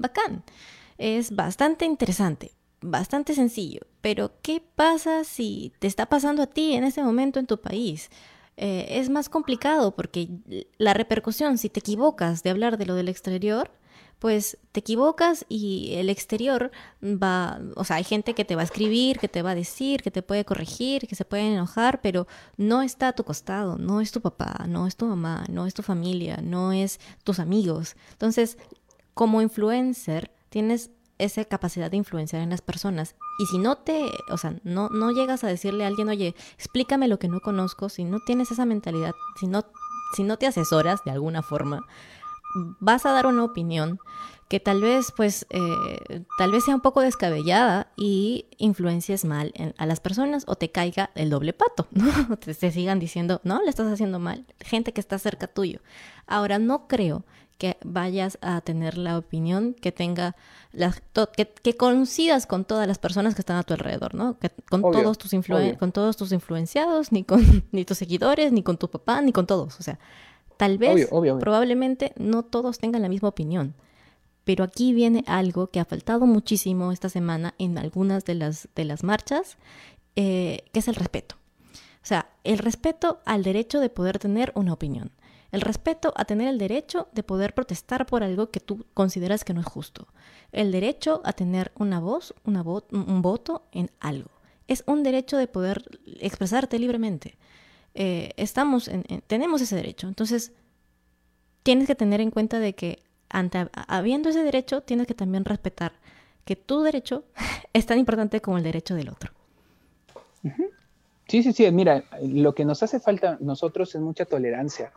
[0.00, 0.42] bacán.
[0.98, 3.82] Es bastante interesante, bastante sencillo.
[4.00, 8.10] Pero, ¿qué pasa si te está pasando a ti en ese momento en tu país?
[8.56, 10.28] Eh, es más complicado porque
[10.78, 13.70] la repercusión, si te equivocas de hablar de lo del exterior,
[14.20, 16.70] pues te equivocas y el exterior
[17.02, 20.02] va, o sea, hay gente que te va a escribir, que te va a decir,
[20.02, 24.02] que te puede corregir, que se puede enojar, pero no está a tu costado, no
[24.02, 27.96] es tu papá, no es tu mamá, no es tu familia, no es tus amigos.
[28.12, 28.58] Entonces,
[29.20, 33.16] como influencer tienes esa capacidad de influenciar en las personas.
[33.38, 37.06] Y si no te, o sea, no, no llegas a decirle a alguien, oye, explícame
[37.06, 39.66] lo que no conozco, si no tienes esa mentalidad, si no,
[40.16, 41.86] si no te asesoras de alguna forma,
[42.78, 43.98] vas a dar una opinión
[44.48, 49.84] que tal vez, pues, eh, tal vez sea un poco descabellada y influencies mal a
[49.84, 52.38] las personas o te caiga el doble pato, ¿no?
[52.38, 55.80] Te, te sigan diciendo, no, le estás haciendo mal, gente que está cerca tuyo.
[56.26, 57.22] Ahora, no creo
[57.60, 60.34] que vayas a tener la opinión que tenga,
[61.62, 64.38] que, coincidas con todas las personas que están a tu alrededor, ¿no?
[64.70, 65.32] con, todos tus
[65.78, 69.46] con todos tus influenciados, ni con ni tus seguidores, ni con tu papá, ni con
[69.46, 69.78] todos.
[69.78, 69.98] O sea,
[70.56, 73.74] tal vez, probablemente no todos tengan la misma opinión.
[74.44, 78.86] Pero aquí viene algo que ha faltado muchísimo esta semana en algunas de las, de
[78.86, 79.58] las marchas,
[80.16, 81.34] eh, que es el respeto.
[82.02, 85.10] O sea, el respeto al derecho de poder tener una opinión.
[85.52, 89.54] El respeto a tener el derecho de poder protestar por algo que tú consideras que
[89.54, 90.08] no es justo.
[90.52, 94.30] El derecho a tener una voz, una un voto en algo.
[94.68, 97.36] Es un derecho de poder expresarte libremente.
[97.94, 100.06] Eh, estamos en, tenemos ese derecho.
[100.06, 100.52] Entonces,
[101.62, 105.92] tienes que tener en cuenta de que ante, habiendo ese derecho, tienes que también respetar
[106.44, 107.24] que tu derecho
[107.72, 109.32] es tan importante como el derecho del otro.
[111.28, 111.70] Sí, sí, sí.
[111.70, 114.92] Mira, lo que nos hace falta nosotros es mucha tolerancia.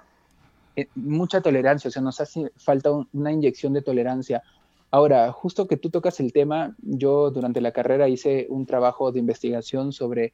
[0.76, 4.44] Eh, mucha tolerancia, o sea, nos hace falta una inyección de tolerancia.
[4.90, 9.20] Ahora, justo que tú tocas el tema, yo durante la carrera hice un trabajo de
[9.20, 10.34] investigación sobre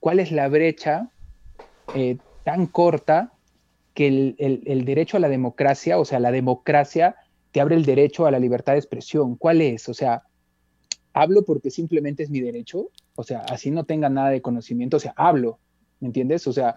[0.00, 1.10] cuál es la brecha
[1.94, 3.32] eh, tan corta
[3.94, 7.16] que el, derecho a la democracia, o sea, la democracia
[7.50, 9.36] te abre el derecho a la libertad de expresión.
[9.36, 9.88] ¿Cuál es?
[9.88, 10.22] O sea,
[11.12, 15.00] hablo porque simplemente es mi derecho, o sea, así no tenga nada de conocimiento, o
[15.00, 15.58] sea, hablo,
[16.00, 16.46] ¿me entiendes?
[16.46, 16.76] O sea,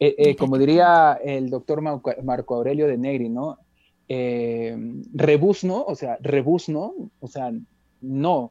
[0.00, 3.58] eh, eh, como diría el doctor Marco Aurelio de Negri, ¿no?
[4.08, 4.76] Eh,
[5.12, 7.52] rebusno, o sea, rebusno, o sea,
[8.00, 8.50] no.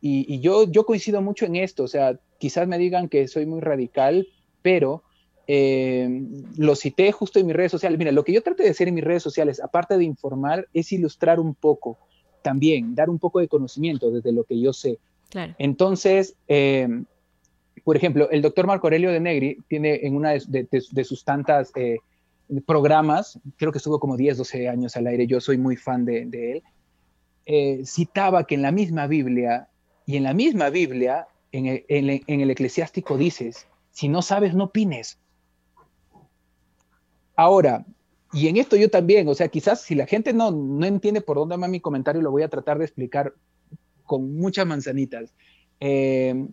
[0.00, 3.60] Y, yo, yo coincido mucho en esto, o sea, quizás me digan que soy muy
[3.60, 4.28] radical,
[4.60, 5.02] pero
[5.46, 7.98] lo cité justo en mis redes sociales.
[7.98, 10.92] Mira, lo que yo trato de hacer en mis redes sociales, aparte de informar, es
[10.92, 11.98] ilustrar un poco
[12.42, 14.98] también, dar un poco de conocimiento desde lo que yo sé.
[15.30, 15.54] Claro.
[15.58, 16.36] Entonces,
[17.84, 21.98] por ejemplo, el doctor Marco Aurelio de Negri tiene en una de, sus tantas eh,
[22.66, 26.22] programas, creo que estuvo como 10, 12 años al aire, yo soy muy fan de,
[26.22, 26.62] él,
[27.44, 29.68] eh, citaba que en la misma Biblia,
[30.06, 35.18] y en la misma Biblia, en el, eclesiástico dices, si no sabes, no opines.
[37.36, 37.84] Ahora,
[38.32, 41.36] y en esto yo también, o sea, quizás si la gente no, no entiende por
[41.36, 43.34] dónde va mi comentario, lo voy a tratar de explicar
[44.04, 45.32] con muchas manzanitas.
[45.80, 46.48] Eh,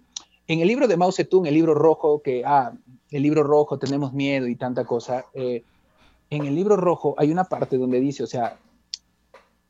[0.51, 2.73] en el libro de Mao Zedong, el libro rojo, que, ah,
[3.09, 5.63] el libro rojo, tenemos miedo y tanta cosa, eh,
[6.29, 8.57] en el libro rojo hay una parte donde dice, o sea,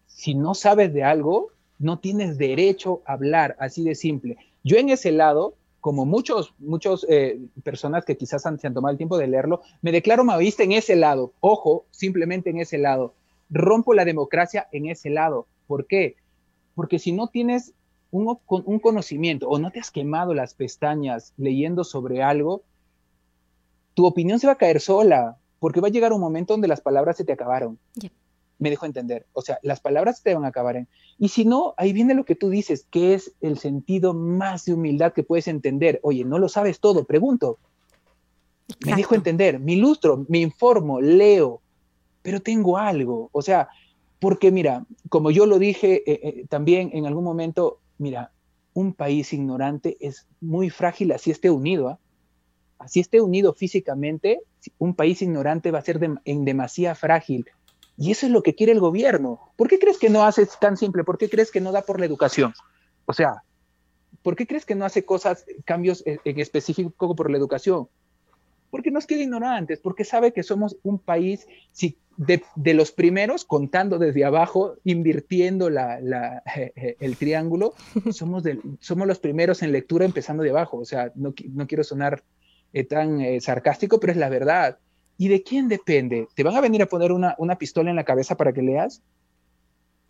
[0.08, 4.38] si no sabes de algo, no tienes derecho a hablar, así de simple.
[4.64, 8.92] Yo en ese lado, como muchos, muchos eh, personas que quizás han, se han tomado
[8.92, 11.34] el tiempo de leerlo, me declaro maoísta en ese lado.
[11.42, 13.14] Ojo, simplemente en ese lado.
[13.52, 15.46] Rompo la democracia en ese lado.
[15.68, 16.16] ¿Por qué?
[16.74, 17.76] Porque si no tienes
[18.12, 22.64] un, un conocimiento o no te has quemado las pestañas leyendo sobre algo,
[23.94, 26.82] tu opinión se va a caer sola, porque va a llegar un momento donde las
[26.82, 27.78] palabras se te acabaron.
[28.58, 29.26] Me dejo entender.
[29.34, 30.76] O sea, las palabras te van a acabar.
[30.76, 30.88] En...
[31.18, 34.74] Y si no, ahí viene lo que tú dices, que es el sentido más de
[34.74, 36.00] humildad que puedes entender.
[36.04, 37.58] Oye, no lo sabes todo, pregunto.
[38.86, 41.62] Me dejo entender, me ilustro, me informo, leo,
[42.22, 43.30] pero tengo algo.
[43.32, 43.70] O sea,
[44.20, 48.32] porque mira, como yo lo dije eh, eh, también en algún momento, mira,
[48.74, 51.90] un país ignorante es muy frágil así esté unido.
[51.90, 52.00] ¿ah?
[52.80, 54.42] Así esté unido físicamente,
[54.80, 57.46] un país ignorante va a ser en demasía frágil.
[57.96, 59.40] Y eso es lo que quiere el gobierno.
[59.56, 61.04] ¿Por qué crees que no hace tan simple?
[61.04, 62.54] ¿Por qué crees que no da por la educación?
[63.06, 63.44] O sea,
[64.24, 67.88] ¿por qué crees que no hace cosas, cambios en específico por la educación?
[68.72, 71.46] Porque nos quiere ignorantes, porque sabe que somos un país
[72.18, 77.74] de, los primeros, contando desde abajo, invirtiendo el triángulo,
[78.12, 78.44] somos,
[78.80, 80.78] somos los primeros en lectura empezando de abajo.
[80.78, 81.34] O sea, no,
[81.68, 82.24] quiero sonar
[82.74, 84.78] eh, tan eh, sarcástico, pero es la verdad.
[85.18, 86.28] ¿Y de quién depende?
[86.36, 89.02] ¿Te van a venir a poner una, pistola en la cabeza para que leas?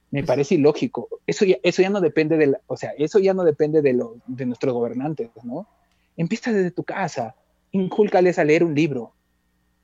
[0.10, 1.08] Me pues parece ilógico.
[1.26, 4.18] Eso ya, eso ya no depende de, o sea, eso ya no depende de, lo,
[4.28, 5.68] de nuestros gobernantes, ¿no?
[6.18, 7.36] Empieza desde tu casa,
[7.72, 9.14] inculcales a leer un libro,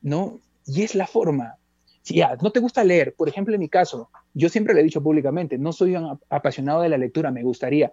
[0.01, 0.39] ¿no?
[0.65, 1.57] Y es la forma.
[2.01, 4.83] Si ya no te gusta leer, por ejemplo, en mi caso, yo siempre le he
[4.83, 7.91] dicho públicamente, no soy un apasionado de la lectura, me gustaría,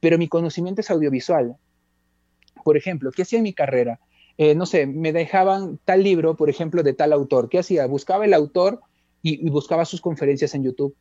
[0.00, 1.56] pero mi conocimiento es audiovisual.
[2.62, 4.00] Por ejemplo, ¿qué hacía en mi carrera?
[4.36, 7.48] Eh, no sé, me dejaban tal libro, por ejemplo, de tal autor.
[7.48, 7.86] ¿Qué hacía?
[7.86, 8.80] Buscaba el autor
[9.22, 10.94] y, buscaba sus conferencias en YouTube.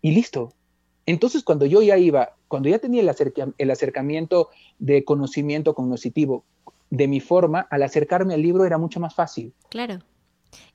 [0.00, 0.52] Y listo.
[1.06, 6.44] Entonces, cuando yo ya iba, cuando ya tenía el, acercamiento de conocimiento cognoscitivo
[6.90, 9.52] de mi forma, al acercarme al libro era mucho más fácil.
[9.70, 10.00] Claro.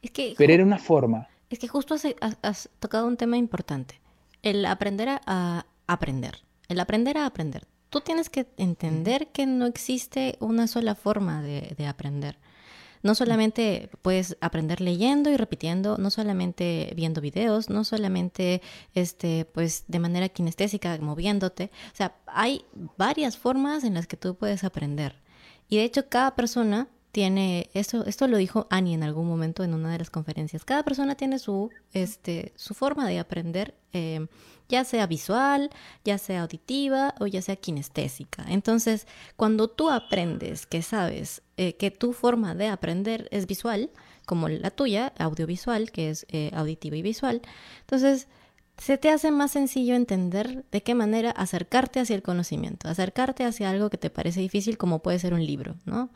[0.02, 1.28] Es que, Pero era una forma.
[1.50, 1.96] Es que justo
[2.42, 4.00] has, tocado un tema importante.
[4.42, 6.38] El aprender a aprender.
[6.70, 11.86] El aprender a aprender tú tienes que entender que no existe una sola forma de,
[11.86, 12.40] aprender.
[13.04, 18.62] No solamente puedes aprender leyendo y repitiendo, no solamente viendo videos, no solamente
[18.94, 21.72] este, pues de manera kinestésica, moviéndote.
[21.94, 22.66] O sea, hay
[22.98, 25.16] varias formas en las que tú puedes aprender.
[25.68, 29.74] Y de hecho, cada persona tiene, esto, esto lo dijo Annie en algún momento en
[29.74, 34.28] una de las conferencias, cada persona tiene su, este, su forma de aprender, eh,
[34.70, 35.70] ya sea visual,
[36.06, 38.46] ya sea auditiva o ya sea kinestésica.
[38.48, 43.90] Entonces, cuando tú aprendes que sabes eh, que tu forma de aprender es visual,
[44.26, 47.42] como la tuya, audiovisual, que es eh, auditiva y visual,
[47.82, 48.30] entonces
[48.78, 53.70] se te hace más sencillo entender de qué manera acercarte hacia el conocimiento, acercarte hacia
[53.70, 56.10] algo que te parece difícil como puede ser un libro, ¿no?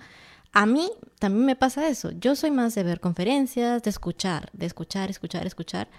[0.56, 0.90] A mí
[1.20, 2.12] también me pasa eso.
[2.12, 5.90] Yo soy más de ver conferencias, de escuchar, de escuchar, escuchar, escuchar.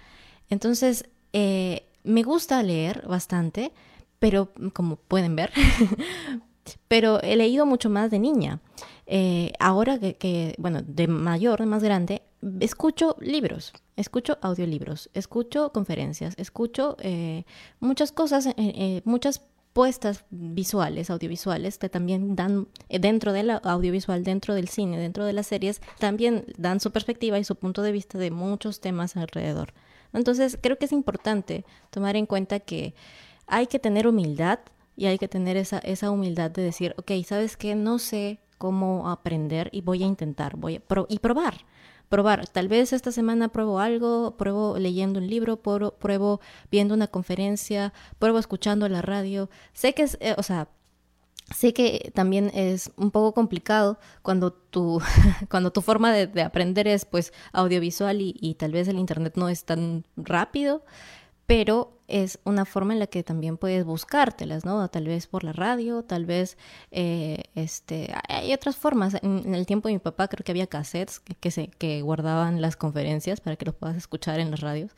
[0.49, 3.71] Entonces, eh, me gusta leer bastante,
[4.19, 5.53] pero como pueden ver,
[6.89, 8.61] pero he leído mucho más de niña.
[9.05, 12.23] Eh, ahora que, bueno, de mayor, de más grande,
[12.61, 17.45] escucho libros, escucho audiolibros, escucho conferencias, escucho eh,
[17.79, 18.49] muchas cosas,
[19.05, 19.43] muchas
[19.77, 25.35] puestas visuales, audiovisuales, que también dan eh, dentro del audiovisual, dentro del cine, dentro de
[25.35, 29.75] las series, también dan su perspectiva y su punto de vista de muchos temas alrededor.
[30.15, 32.95] Entonces, creo que es importante tomar en cuenta que
[33.47, 34.61] hay que tener humildad
[34.97, 37.75] y hay que tener esa, esa humildad de decir, ok, ¿sabes qué?
[37.75, 41.67] No sé cómo aprender y voy a intentar, voy a y probar
[42.09, 42.47] probar.
[42.49, 46.41] Tal vez esta semana pruebo algo, pruebo leyendo un libro, pruebo,
[46.71, 49.51] viendo una conferencia, pruebo escuchando la radio.
[49.73, 50.69] Sé que es, eh, o sea,
[51.55, 55.01] sé que también es un poco complicado cuando tu,
[55.51, 59.49] cuando tu forma de, aprender es pues audiovisual y, y tal vez el internet no
[59.49, 60.83] es tan rápido
[61.47, 64.89] pero es una forma en la que también puedes buscártelas, ¿no?
[64.89, 66.57] Tal vez por la radio, tal vez,
[66.91, 69.15] eh, este, hay otras formas.
[69.23, 72.77] En, el tiempo de mi papá creo que había cassettes que, se, que guardaban las
[72.77, 74.93] conferencias para que los puedas escuchar en las radios.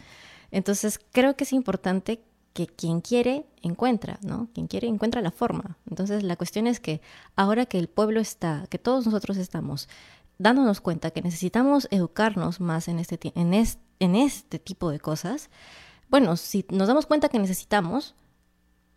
[0.51, 4.49] Entonces creo que es importante que quien quiere encuentra, ¿no?
[4.53, 5.79] Quien quiere encuentra la forma.
[5.89, 7.01] Entonces la cuestión es que
[7.37, 9.89] ahora que el pueblo está, que todos nosotros estamos
[10.39, 13.53] dándonos cuenta que necesitamos educarnos más en este, en
[14.01, 15.51] en este tipo de cosas,
[16.11, 18.15] bueno, si nos damos cuenta que necesitamos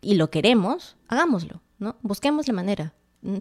[0.02, 1.96] y lo queremos, hagámoslo, ¿no?
[2.02, 2.94] Busquemos la manera.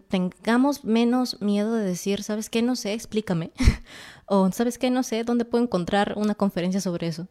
[0.08, 2.60] Tengamos menos miedo de decir, ¿sabes qué?
[2.60, 3.52] No sé, explícame.
[4.26, 4.90] o, ¿sabes qué?
[4.90, 7.28] No sé, ¿dónde puedo encontrar una conferencia sobre eso?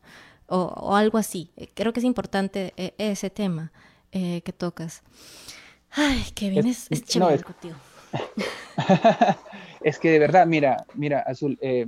[0.47, 1.51] O, algo así.
[1.75, 3.71] Creo que es importante eh, ese tema
[4.11, 5.03] eh, que tocas.
[5.91, 7.75] Ay, qué bien, es, es, chévere contigo.
[9.81, 11.87] es que de verdad, mira, mira, Azul, eh,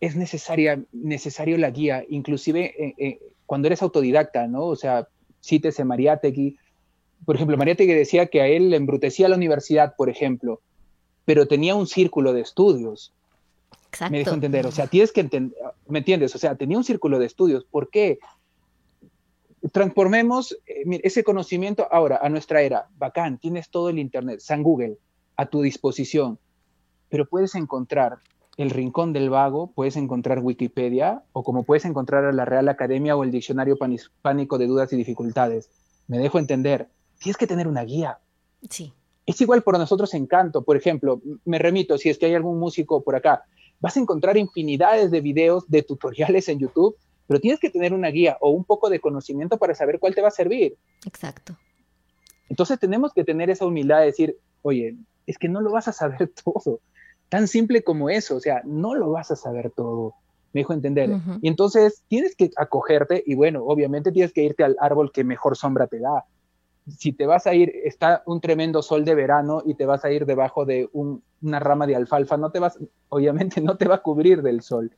[0.00, 4.64] es necesaria, necesario la guía, inclusive eh, eh, cuando eres autodidacta, ¿no?
[4.64, 5.08] O sea,
[5.44, 6.56] cítese Mariátegui.
[7.26, 10.60] Por ejemplo, Mariátegui decía que a él le embrutecía la universidad, por ejemplo,
[11.26, 13.12] pero tenía un círculo de estudios.
[13.88, 14.12] Exacto.
[14.12, 15.58] Me dejo entender, o sea, tienes que entender,
[15.88, 16.34] ¿me entiendes?
[16.34, 17.64] O sea, tenía un círculo de estudios.
[17.64, 18.18] ¿Por qué?
[19.72, 22.88] Transformemos eh, ese conocimiento ahora a nuestra era.
[22.96, 24.96] Bacán, tienes todo el Internet, San Google,
[25.36, 26.38] a tu disposición,
[27.10, 28.18] pero puedes encontrar
[28.60, 33.16] el Rincón del Vago, puedes encontrar Wikipedia o como puedes encontrar a la Real Academia
[33.16, 33.76] o el Diccionario
[34.22, 35.70] Pánico de Dudas y Dificultades.
[36.08, 36.88] Me dejo entender,
[37.18, 38.18] tienes que tener una guía.
[38.68, 38.92] Sí.
[39.26, 42.58] Es igual por nosotros en canto, por ejemplo, me remito, si es que hay algún
[42.58, 43.44] músico por acá
[43.80, 46.96] vas a encontrar infinidades de videos, de tutoriales en YouTube,
[47.26, 50.20] pero tienes que tener una guía o un poco de conocimiento para saber cuál te
[50.20, 50.76] va a servir.
[51.06, 51.56] Exacto.
[52.48, 54.96] Entonces tenemos que tener esa humildad de decir, oye,
[55.26, 56.80] es que no lo vas a saber todo.
[57.30, 60.14] Tan simple como eso, o sea, no lo vas a saber todo.
[60.52, 61.10] Me dijo entender.
[61.40, 65.56] Y entonces tienes que acogerte y bueno, obviamente tienes que irte al árbol que mejor
[65.56, 66.24] sombra te da.
[66.98, 70.10] Si te vas a ir, está un tremendo sol de verano y te vas a
[70.10, 72.78] ir debajo de una rama de alfalfa, no te vas,
[73.08, 74.92] obviamente no te va a cubrir del sol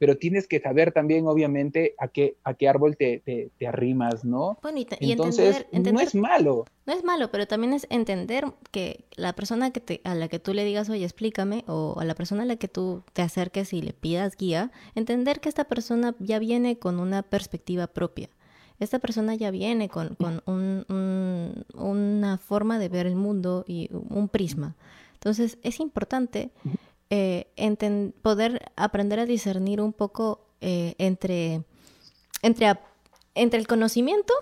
[0.00, 3.20] pero tienes que saber también, obviamente, a qué, a qué árbol te,
[3.58, 4.58] te, arrimas, ¿no?
[4.62, 6.64] Bueno, y, Entonces, entender, no es malo.
[6.86, 10.38] No es malo, pero también es entender que la persona que te, a la que
[10.38, 13.74] tú le digas, oye, explícame, o a la persona a la que tú te acerques
[13.74, 18.30] y le pidas guía, entender que esta persona ya viene con una perspectiva propia.
[18.78, 24.30] Esta persona ya viene con, con un, una forma de ver el mundo y un
[24.30, 24.76] prisma.
[25.12, 26.52] Entonces, es importante
[27.10, 27.46] eh,
[28.22, 31.64] poder aprender a discernir un poco eh, entre,
[32.42, 32.78] entre,
[33.34, 34.32] entre el conocimiento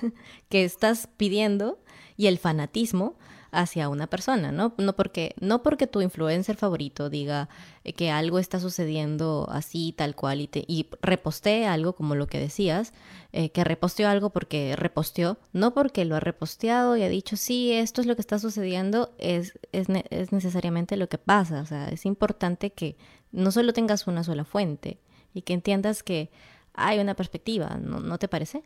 [0.48, 1.78] que estás pidiendo
[2.16, 3.14] y el fanatismo
[3.56, 4.74] hacia una persona, ¿no?
[4.76, 7.48] No porque, no porque tu influencer favorito diga
[7.96, 12.38] que algo está sucediendo así, tal cual, y, te, y repostee algo como lo que
[12.38, 12.92] decías,
[13.32, 17.72] eh, que reposteó algo porque reposteó, no porque lo ha reposteado y ha dicho, sí,
[17.72, 21.62] esto es lo que está sucediendo, es, es, es necesariamente lo que pasa.
[21.62, 22.96] O sea, es importante que
[23.32, 24.98] no solo tengas una sola fuente
[25.32, 26.30] y que entiendas que
[26.74, 28.64] hay una perspectiva, ¿no, ¿no te parece?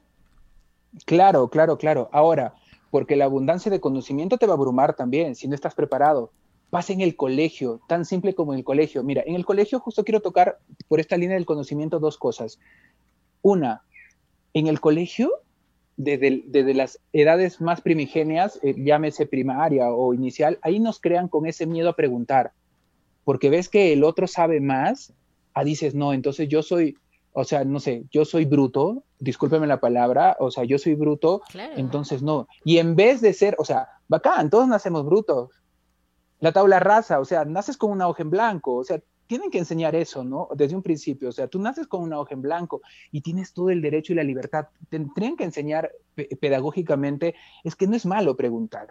[1.06, 2.10] Claro, claro, claro.
[2.12, 2.54] Ahora,
[2.90, 6.32] porque la abundancia de conocimiento te va a abrumar también si no estás preparado.
[6.70, 9.02] Pasa en el colegio, tan simple como en el colegio.
[9.02, 12.58] Mira, en el colegio justo quiero tocar por esta línea del conocimiento dos cosas.
[13.42, 13.82] Una,
[14.54, 15.30] en el colegio,
[15.96, 21.46] desde, desde las edades más primigenias, eh, llámese primaria o inicial, ahí nos crean con
[21.46, 22.52] ese miedo a preguntar,
[23.24, 25.12] porque ves que el otro sabe más,
[25.54, 26.96] ah, dices, no, entonces yo soy,
[27.32, 31.42] o sea, no sé, yo soy bruto, discúlpeme la palabra, o sea, yo soy bruto,
[31.76, 32.48] entonces no.
[32.64, 35.50] Y en vez de ser, o sea, bacán, todos nacemos brutos.
[36.40, 39.58] La tabla rasa, o sea, naces con una hoja en blanco, o sea, tienen que
[39.58, 40.48] enseñar eso, ¿no?
[40.56, 43.70] Desde un principio, o sea, tú naces con una hoja en blanco y tienes todo
[43.70, 44.66] el derecho y la libertad.
[44.88, 45.92] Tendrían que enseñar
[46.40, 48.88] pedagógicamente, es que no es malo preguntar.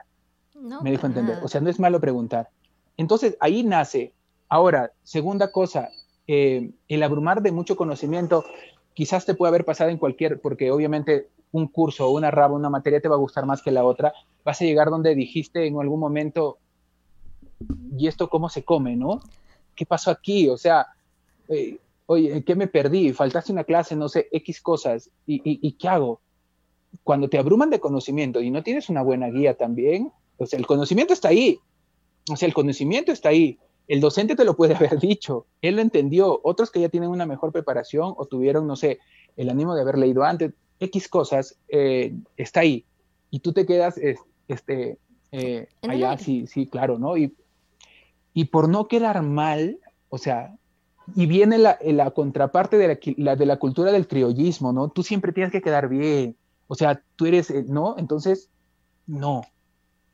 [0.56, 2.50] No, me dijo entender, o sea, no es malo preguntar.
[2.96, 4.14] Entonces, ahí nace.
[4.48, 5.90] Ahora, segunda cosa,
[6.32, 8.46] eh, el abrumar de mucho conocimiento
[8.94, 12.70] quizás te puede haber pasado en cualquier, porque obviamente un curso o una raba, una
[12.70, 14.14] materia te va a gustar más que la otra,
[14.46, 16.60] vas a llegar donde dijiste en algún momento,
[17.98, 19.22] ¿y esto cómo se come, no?
[19.74, 20.48] ¿Qué pasó aquí?
[20.50, 20.86] O sea,
[21.48, 23.12] eh, oye, ¿qué me perdí?
[23.12, 26.22] Faltaste una clase, no sé, X cosas, ¿y, y qué hago?
[27.04, 30.68] Cuando te abruman de conocimiento y no tienes una buena guía también, o sea, el
[30.68, 31.58] conocimiento está ahí,
[32.32, 33.58] o sea, el conocimiento está ahí,
[33.90, 37.26] el docente te lo puede haber dicho, él lo entendió, otros que ya tienen una
[37.26, 39.00] mejor preparación o tuvieron, no sé,
[39.36, 42.86] el ánimo de haber leído antes, X cosas, eh, está ahí.
[43.32, 44.00] Y tú te quedas
[44.48, 44.98] este,
[45.32, 47.18] eh, allá, sí, sí, claro, ¿no?
[47.18, 47.36] Y,
[48.34, 49.78] y por no quedar mal,
[50.10, 50.56] o sea,
[51.16, 54.90] y viene la, la contraparte de la, de la cultura del criollismo, ¿no?
[54.90, 56.36] Tú siempre tienes que quedar bien,
[56.68, 57.96] o sea, tú eres, eh, ¿no?
[57.98, 58.50] Entonces,
[59.08, 59.42] no,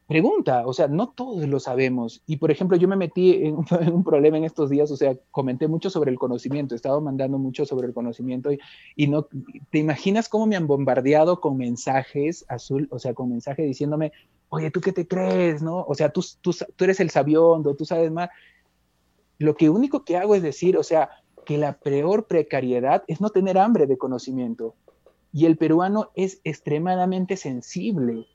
[0.07, 2.21] pregunta, o sea, no todos lo sabemos.
[2.27, 5.67] Y por ejemplo, yo me metí en un, problema en estos días, o sea, comenté
[5.67, 8.49] mucho sobre el conocimiento, he estado mandando mucho sobre el conocimiento
[8.95, 9.27] y, no,
[9.71, 14.11] ¿te imaginas cómo me han bombardeado con mensajes azul, o sea, con mensajes diciéndome,
[14.49, 15.61] oye, ¿tú qué te crees?
[15.61, 15.83] ¿No?
[15.87, 18.29] O sea, tú, tú, tú eres el sabiondo, tú sabes más.
[19.37, 21.09] Lo que único que hago es decir, o sea,
[21.45, 24.75] que la peor precariedad es no tener hambre de conocimiento.
[25.33, 28.25] Y el peruano es extremadamente sensible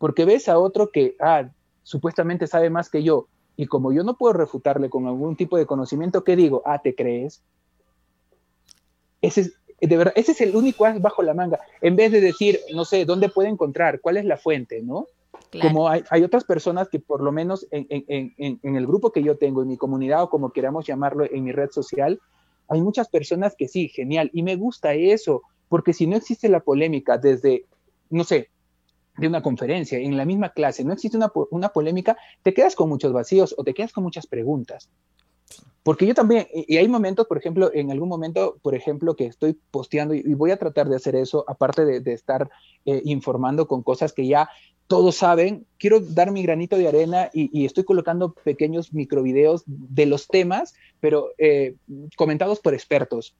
[0.00, 1.50] porque ves a otro que, ah,
[1.82, 5.66] supuestamente sabe más que yo, y como yo no puedo refutarle con algún tipo de
[5.66, 6.62] conocimiento, ¿qué digo?
[6.64, 7.42] Ah, ¿te crees?
[9.20, 11.60] Ese es, de verdad, ese es el único as bajo la manga.
[11.82, 14.00] En vez de decir, no sé, ¿dónde puede encontrar?
[14.00, 14.80] ¿Cuál es la fuente?
[14.82, 15.04] ¿No?
[15.60, 19.60] Como hay, otras personas que por lo menos en, en, el grupo que yo tengo,
[19.60, 22.18] en mi comunidad o como queramos llamarlo, en mi red social,
[22.68, 26.60] hay muchas personas que sí, genial, y me gusta eso, porque si no existe la
[26.60, 27.66] polémica desde,
[28.08, 28.48] no sé,
[29.20, 32.88] de una conferencia, en la misma clase, no existe una, una polémica, te quedas con
[32.88, 34.88] muchos vacíos o te quedas con muchas preguntas.
[35.82, 39.58] Porque yo también, y hay momentos, por ejemplo, en algún momento, por ejemplo, que estoy
[39.70, 42.50] posteando y, voy a tratar de hacer eso, aparte de, estar
[42.84, 44.50] eh, informando con cosas que ya
[44.86, 50.26] todos saben, quiero dar mi granito de arena y, estoy colocando pequeños microvideos de los
[50.26, 51.76] temas, pero eh,
[52.16, 53.34] comentados por expertos.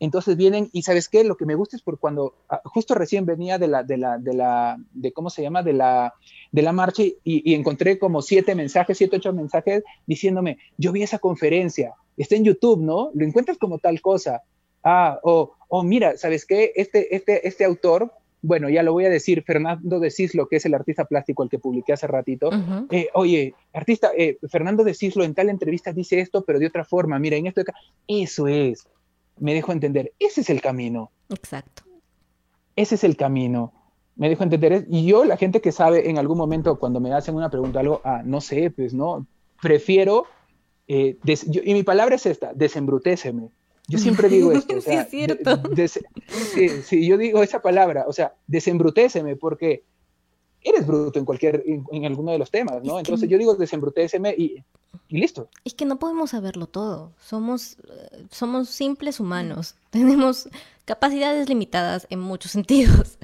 [0.00, 3.26] Entonces vienen y sabes qué, lo que me gusta es por cuando ah, justo recién
[3.26, 6.14] venía de la, de la, de la, de cómo se llama, de la,
[6.50, 11.18] de la marcha y, encontré como siete mensajes, siete, ocho mensajes diciéndome, yo vi esa
[11.18, 13.10] conferencia, está en YouTube, ¿no?
[13.14, 14.42] Lo encuentras como tal cosa.
[14.82, 16.72] Ah, o, oh, mira, ¿sabes qué?
[16.74, 20.64] Este, este, este autor, bueno, ya lo voy a decir, Fernando de Cislo, que es
[20.64, 22.48] el artista plástico al que publiqué hace ratito.
[22.90, 26.86] Eh, oye, artista, eh, Fernando de Cislo en tal entrevista dice esto, pero de otra
[26.86, 27.60] forma, mira, en esto,
[28.08, 28.88] eso es,
[29.40, 31.10] me dejo entender, ese es el camino.
[31.28, 31.82] Exacto.
[32.76, 33.72] Ese es el camino.
[34.16, 34.86] Me dejo entender.
[34.88, 38.00] Y yo, la gente que sabe en algún momento cuando me hacen una pregunta, algo,
[38.04, 39.26] ah, no sé, pues no,
[39.60, 40.26] prefiero,
[40.88, 41.16] eh,
[41.64, 43.50] y mi palabra es esta, desembrutéceme.
[43.86, 44.76] Yo siempre digo esto.
[44.76, 45.62] O sea, sí, es cierto.
[46.84, 49.84] sí, yo digo esa palabra, o sea, desembrutéceme, porque
[50.62, 52.98] eres bruto en cualquier, en, alguno de los temas, ¿no?
[52.98, 54.62] Entonces yo digo desembrutéceme y,
[55.08, 55.48] y, listo.
[55.64, 57.12] Es que no podemos saberlo todo.
[57.20, 59.74] Somos, eh, somos simples humanos.
[59.90, 60.48] Tenemos
[60.90, 63.18] capacidades limitadas en muchos sentidos.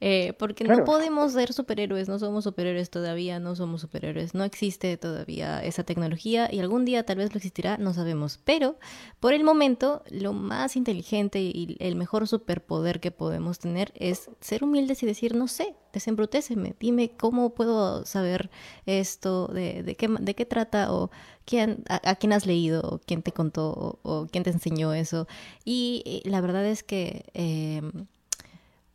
[0.00, 4.96] Eh, porque no podemos ser superhéroes, no somos superhéroes todavía, no somos superhéroes, no existe
[4.96, 8.38] todavía esa tecnología y algún día tal vez lo existirá, no sabemos.
[8.44, 8.78] Pero
[9.18, 14.62] por el momento, lo más inteligente y el mejor superpoder que podemos tener es ser
[14.62, 18.50] humildes y decir, no sé, desembrutéseme, dime cómo puedo saber
[18.86, 21.10] esto, de, de, qué, de qué trata o
[21.48, 25.26] quién, a, quién has leído, o quién te contó o, quién te enseñó eso.
[25.64, 27.24] Y, la verdad es que...
[27.32, 28.06] Em,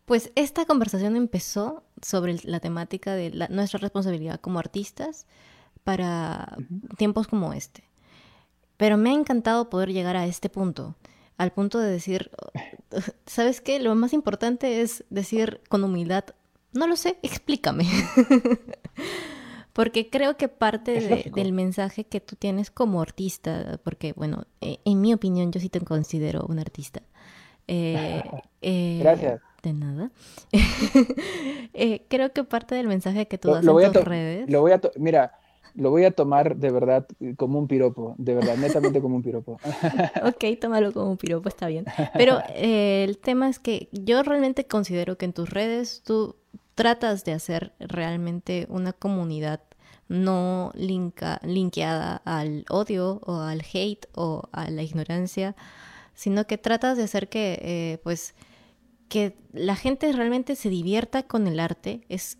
[0.05, 5.25] pues esta conversación empezó sobre la temática de nuestra responsabilidad como artistas
[5.85, 6.57] para
[6.97, 7.85] tiempos como este.
[8.75, 10.95] Pero me ha encantado poder llegar a este punto,
[11.37, 12.31] al punto de decir,
[13.25, 13.79] ¿sabes qué?
[13.79, 16.25] Lo más importante es decir con humildad,
[16.73, 17.87] no lo sé, explícame.
[19.73, 25.01] porque creo que parte del mensaje que tú tienes como artista, porque bueno, e, en
[25.01, 27.01] mi opinión yo sí te considero un artista.
[27.67, 28.23] Eh,
[28.61, 30.11] eh, Gracias de nada.
[31.75, 34.47] Eh, creo que parte del mensaje que tú das en tus redes.
[34.47, 35.31] Lo voy a mira,
[35.73, 39.53] lo voy a tomar de verdad como un piropo, de verdad, netamente como un piropo.
[40.23, 41.85] ok, tómalo como un piropo, está bien.
[42.13, 46.35] Pero eh, el tema es que yo realmente considero que en tus redes tú
[46.75, 49.61] tratas de hacer realmente una comunidad
[50.07, 55.55] no linka, linkeada al odio o al hate o a la ignorancia,
[56.13, 58.35] sino que tratas de hacer que, eh, pues,
[59.09, 62.37] que la gente realmente se divierta con el arte, es,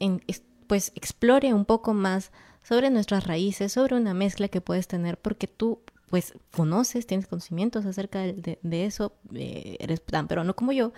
[0.68, 2.32] pues explore un poco más
[2.64, 5.82] sobre nuestras raíces, sobre una mezcla que puedes tener, porque tú
[6.14, 10.94] pues conoces, tienes conocimientos acerca de, eso, eh, eres tan pero no como yo,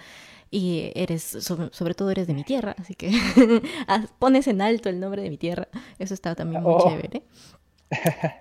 [0.51, 3.11] y eres, sobre, todo eres de mi tierra, así que
[4.19, 6.89] pones en alto el nombre de mi tierra, eso está también muy oh.
[6.89, 7.23] chévere.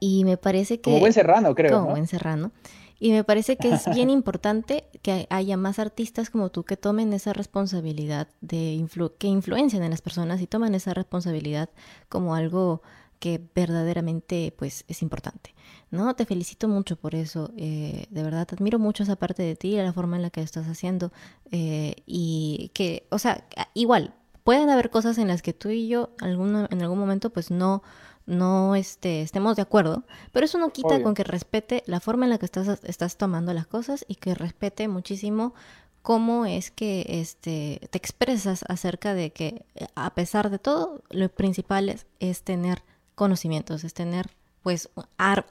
[0.01, 0.91] Y me parece que...
[0.91, 1.79] Como buen serrano, creo.
[1.79, 2.51] Como buen serrano.
[2.99, 7.13] Y me parece que es bien importante que haya más artistas como tú que tomen
[7.13, 8.85] esa responsabilidad, de
[9.17, 11.71] que influencien en las personas y tomen esa responsabilidad
[12.09, 12.83] como algo
[13.19, 15.55] que verdaderamente pues es importante.
[15.91, 16.15] ¿no?
[16.15, 19.77] Te felicito mucho por eso, eh, de verdad te admiro mucho esa parte de ti,
[19.77, 21.13] la forma en la que estás haciendo
[21.51, 23.45] eh, y que, o sea,
[23.75, 27.51] igual, pueden haber cosas en las que tú y yo alguno, en algún momento pues
[27.51, 27.83] no
[28.27, 32.31] no este, estemos de acuerdo, pero eso no quita con que respete la forma en
[32.31, 35.53] la que estás, estás tomando las cosas y que respete muchísimo
[36.01, 41.91] cómo es que este, te expresas acerca de que a pesar de todo, lo principal
[41.91, 42.83] es, es tener
[43.15, 44.31] conocimientos, es tener
[44.65, 44.89] pues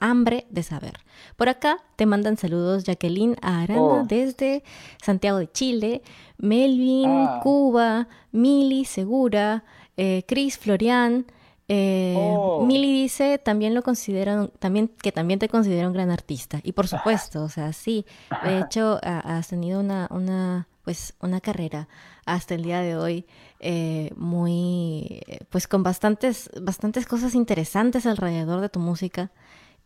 [0.00, 0.94] hambre de saber.
[1.36, 4.04] Por acá te mandan saludos Jacqueline Arana oh.
[4.04, 4.64] desde
[5.00, 6.02] Santiago de Chile,
[6.36, 7.40] Melvin, ah.
[7.40, 9.62] Cuba, Mili Segura,
[9.96, 11.26] eh, Cris Florian,
[11.68, 12.64] eh, oh.
[12.66, 16.58] Mili dice también lo consideran, también, que también te considera un gran artista.
[16.64, 18.04] Y por supuesto, o sea, sí,
[18.44, 21.88] de hecho has tenido una, una, pues, una carrera
[22.26, 23.26] hasta el día de hoy
[23.60, 25.20] eh, muy,
[25.50, 29.30] pues con bastantes, bastantes cosas interesantes alrededor de tu música.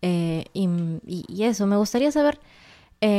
[0.03, 2.39] Eh, y, eso, me gustaría saber,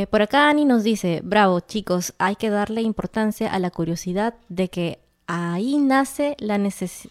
[0.09, 4.69] por acá Ani nos dice, bravo chicos, hay que darle importancia a la curiosidad de
[4.69, 4.99] que
[5.29, 6.59] ahí nace la,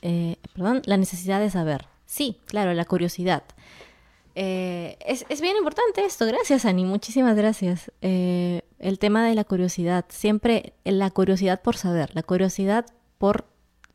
[0.03, 1.87] eh, la necesidad de saber.
[2.05, 3.45] Sí, claro, la curiosidad.
[4.35, 6.27] Eh, es, bien importante esto.
[6.27, 6.85] Gracias, Ani.
[6.85, 7.93] Muchísimas gracias.
[8.03, 10.05] Eh, el tema de la curiosidad.
[10.09, 12.87] Siempre la curiosidad por saber, la curiosidad
[13.19, 13.47] por,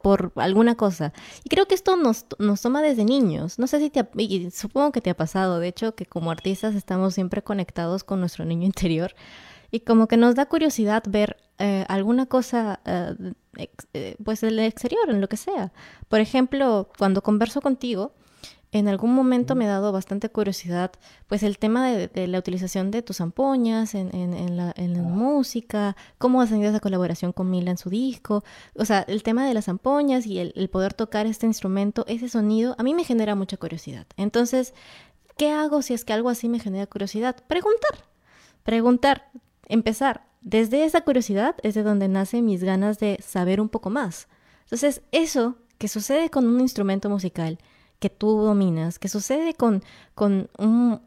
[0.01, 1.13] por alguna cosa.
[1.43, 3.59] Y creo que esto nos, nos toma desde niños.
[3.59, 5.59] No sé si te y supongo que te ha pasado.
[5.59, 9.15] De hecho, que como artistas estamos siempre conectados con nuestro niño interior.
[9.71, 11.37] Y como que nos da curiosidad ver
[11.87, 15.71] alguna cosa eh, pues el exterior, en lo que sea.
[16.09, 18.13] Por ejemplo, cuando converso contigo,
[18.73, 20.91] en algún momento me ha dado bastante curiosidad,
[21.27, 25.95] pues el tema de, la utilización de tus ampoñas en, en, la, en, la, música,
[26.17, 28.43] cómo has tenido esa colaboración con Mila en su disco,
[28.75, 32.29] o sea, el tema de las ampoñas y el, el, poder tocar este instrumento, ese
[32.29, 34.07] sonido, a mí me genera mucha curiosidad.
[34.17, 34.73] Entonces,
[35.37, 37.35] ¿qué hago si es que algo así me genera curiosidad?
[37.47, 38.05] Preguntar,
[38.63, 39.29] preguntar,
[39.67, 40.25] empezar.
[40.41, 44.27] Desde esa curiosidad es de donde nacen mis ganas de saber un poco más.
[44.63, 47.59] Entonces, eso que sucede con un instrumento musical
[48.03, 49.81] que tú dominas, que sucede con,
[50.13, 50.49] con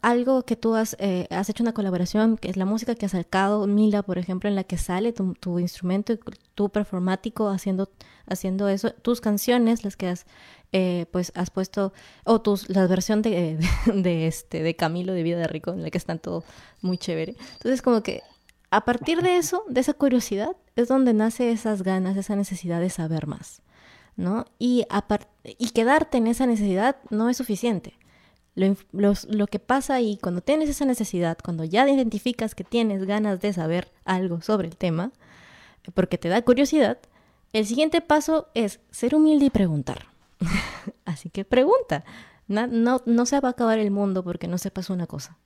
[0.00, 3.10] algo que tú has, eh, has hecho una colaboración, que es la música que ha
[3.10, 6.18] sacado Mila, por ejemplo, en la que sale tu, instrumento
[6.54, 7.90] tu performático haciendo,
[8.26, 10.24] haciendo eso, tus canciones, las que has,
[10.72, 11.92] eh, pues, has puesto,
[12.24, 13.58] o tus, la versión de,
[13.94, 16.44] de, este, de Camilo de Vida de Rico, en la que están todo
[16.80, 17.36] muy chévere.
[17.56, 18.22] Entonces, como que
[18.70, 22.88] a partir de eso, de esa curiosidad, es donde nace esas ganas, esa necesidad de
[22.88, 23.60] saber más.
[24.16, 24.46] ¿No?
[24.58, 24.84] Y,
[25.44, 27.94] y quedarte en esa necesidad no es suficiente.
[28.56, 33.52] Lo, que pasa ahí, cuando tienes esa necesidad, cuando ya identificas que tienes ganas de
[33.52, 35.12] saber algo sobre el tema,
[35.92, 36.98] porque te da curiosidad,
[37.52, 40.06] el siguiente paso es ser humilde y preguntar.
[41.04, 42.04] Así que pregunta.
[42.48, 45.36] No, no, se va a acabar el mundo porque no sepas una cosa.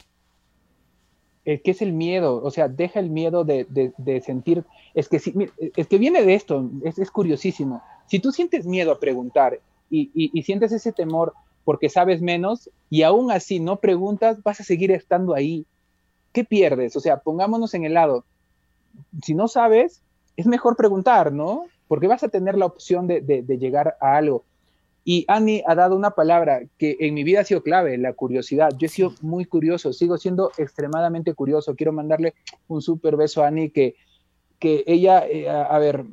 [1.45, 2.41] ¿Qué es el miedo?
[2.45, 4.65] O sea, deja el miedo de, sentir.
[4.95, 7.83] Es que, es que viene de esto, es, es curiosísimo.
[8.11, 11.33] Si tú sientes miedo a preguntar y, sientes ese temor
[11.65, 15.65] porque sabes menos y aún así no preguntas, vas a seguir estando ahí.
[16.33, 16.97] ¿Qué pierdes?
[16.97, 18.25] O sea, pongámonos en el lado.
[19.23, 20.03] Si no sabes,
[20.37, 21.67] es mejor preguntar, ¿no?
[21.87, 24.43] Porque vas a tener la opción de, llegar a algo.
[25.05, 28.71] Y Annie ha dado una palabra que en mi vida ha sido clave, la curiosidad.
[28.77, 31.77] Yo he sido muy curioso, sigo siendo extremadamente curioso.
[31.77, 32.35] Quiero mandarle
[32.67, 33.95] un súper beso a Annie que
[34.61, 36.05] que ella, eh, a, ver,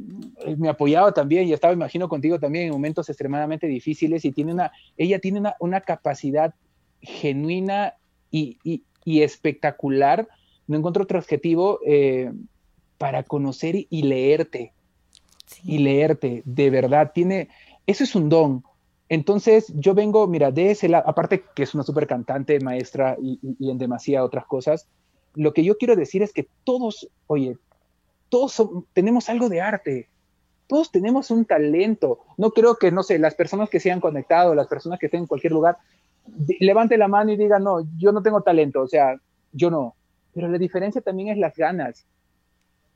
[0.46, 4.54] eh, me apoyaba también y estaba, imagino, contigo también en momentos extremadamente difíciles y tiene
[4.54, 6.56] una, ella tiene una, capacidad
[7.02, 7.96] genuina
[8.32, 10.30] y, espectacular,
[10.66, 12.32] no encuentro otro adjetivo, eh,
[12.98, 14.72] para conocer y, leerte.
[15.64, 17.50] Y leerte, de verdad, tiene,
[17.86, 18.64] eso es un don.
[19.10, 23.40] Entonces yo vengo, mira, de ese lado, aparte que es una súper cantante, maestra y,
[23.60, 24.88] y en demasía otras cosas,
[25.36, 27.58] lo que yo quiero decir es que todos, oye,
[28.30, 28.62] todos
[28.94, 30.10] tenemos algo de arte,
[30.68, 32.20] todos tenemos un talento.
[32.38, 35.22] No creo que, no sé, las personas que se hayan conectado, las personas que estén
[35.22, 35.78] en cualquier lugar,
[36.60, 39.16] levante la mano y diga, no, yo no tengo talento, o sea,
[39.54, 39.96] yo no.
[40.34, 42.06] Pero la diferencia también es las ganas,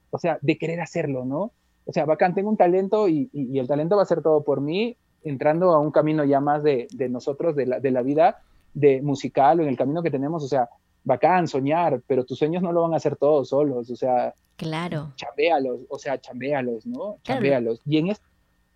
[0.10, 1.52] o sea, de querer hacerlo, ¿no?
[1.86, 4.98] O sea, bacán, tengo un talento y, el talento va a ser todo por mí,
[5.24, 8.42] entrando a un camino ya más de, nosotros, de la, de la vida
[8.74, 10.70] de musical o en el camino que tenemos, o sea,
[11.04, 15.14] bacán, soñar, pero tus sueños no lo van a hacer todos solos, o sea, claro.
[15.16, 17.18] chambéalos, o sea, chambéalos, ¿no?
[17.24, 17.82] Chambéalos.
[17.86, 18.26] Y, en este,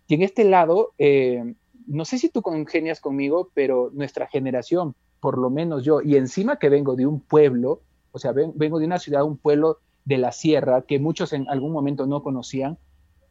[0.08, 1.54] y en este lado, eh,
[1.86, 6.58] no sé si tú congenias conmigo, pero nuestra generación, por lo menos yo, y encima
[6.58, 7.80] que vengo de un pueblo,
[8.12, 11.72] o sea, vengo de una ciudad, un pueblo de la sierra, que muchos en algún
[11.72, 12.78] momento no conocían,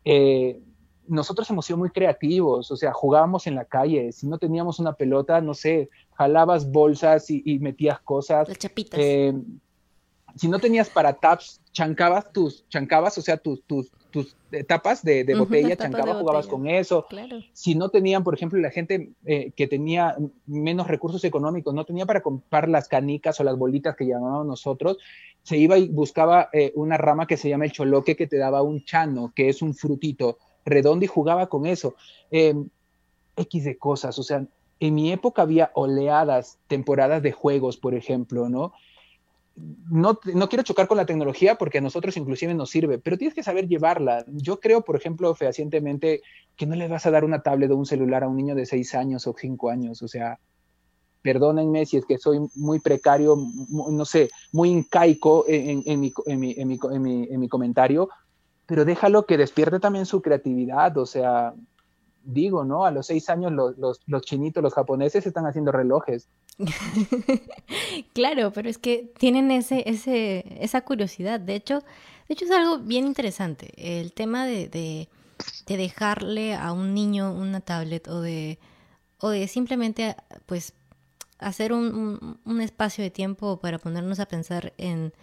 [0.03, 0.61] eh,
[1.07, 4.93] nosotros hemos sido muy creativos, o sea, jugábamos en la calle, si no teníamos una
[4.93, 8.47] pelota, no sé, jalabas bolsas y, metías cosas.
[8.47, 8.99] Las chapitas.
[8.99, 9.33] Eh,
[10.35, 14.35] si no tenías para taps, chancabas tus, chancabas, o sea, tus, tus, tus
[14.67, 17.05] tapas de, botella, chancabas, jugabas con eso.
[17.53, 22.05] Si no tenían, por ejemplo, la gente eh, que tenía menos recursos económicos, no tenía
[22.05, 24.97] para comprar las canicas o las bolitas que llamábamos nosotros,
[25.43, 28.61] se iba y buscaba eh, una rama que se llama el choloque que te daba
[28.61, 31.95] un chano, que es un frutito redondo y jugaba con eso.
[32.31, 32.69] Em,
[33.37, 34.45] X de cosas, o sea,
[34.79, 38.73] en mi época había oleadas, temporadas de juegos, por ejemplo, ¿no?
[39.89, 43.33] No, no, quiero chocar con la tecnología porque a nosotros inclusive nos sirve, pero tienes
[43.33, 44.25] que saber llevarla.
[44.27, 46.21] Yo creo, por ejemplo, fehacientemente
[46.57, 48.65] que no le vas a dar una tablet o un celular a un niño de
[48.65, 50.01] seis años o cinco años.
[50.01, 50.39] O sea,
[51.21, 53.37] perdónenme si es que soy muy precario,
[53.69, 56.13] no sé, muy incaico en, en, mi,
[56.59, 58.09] en mi comentario,
[58.65, 61.53] pero déjalo que despierte también su creatividad, o sea,
[62.25, 62.85] digo, ¿no?
[62.85, 66.27] A los seis años los, los, chinitos, los japoneses están haciendo relojes.
[68.13, 71.39] claro, pero es que tienen ese, ese, esa curiosidad.
[71.39, 71.81] De hecho,
[72.27, 73.71] de hecho es algo bien interesante.
[73.77, 75.07] El tema de, de,
[75.67, 78.57] dejarle a un niño una tablet o de,
[79.19, 80.73] o de simplemente, pues,
[81.37, 85.13] hacer un, un espacio de tiempo para ponernos a pensar en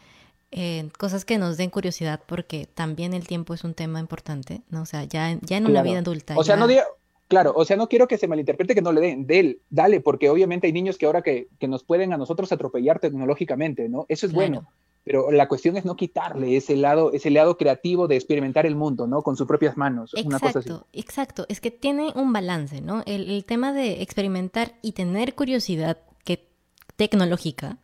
[0.98, 4.82] cosas que nos den curiosidad, porque también el tiempo es un tema importante, ¿no?
[4.82, 6.36] O sea, ya, ya en una vida adulta.
[6.36, 6.84] O sea, no diga,
[7.28, 10.28] claro, o sea, no quiero que se malinterprete que no le den, del, dale, porque
[10.28, 14.04] obviamente hay niños que ahora que, que, nos pueden a nosotros atropellar tecnológicamente, ¿no?
[14.08, 14.66] Eso es bueno.
[15.04, 19.06] Pero la cuestión es no quitarle ese lado, ese lado creativo de experimentar el mundo,
[19.08, 19.22] ¿no?
[19.22, 20.12] Con sus propias manos.
[20.12, 20.70] Exacto, una cosa así.
[20.92, 21.46] exacto.
[21.48, 23.02] Es que tiene un balance, ¿no?
[23.06, 26.46] El, el tema de experimentar y tener curiosidad que,
[26.94, 27.78] tecnológica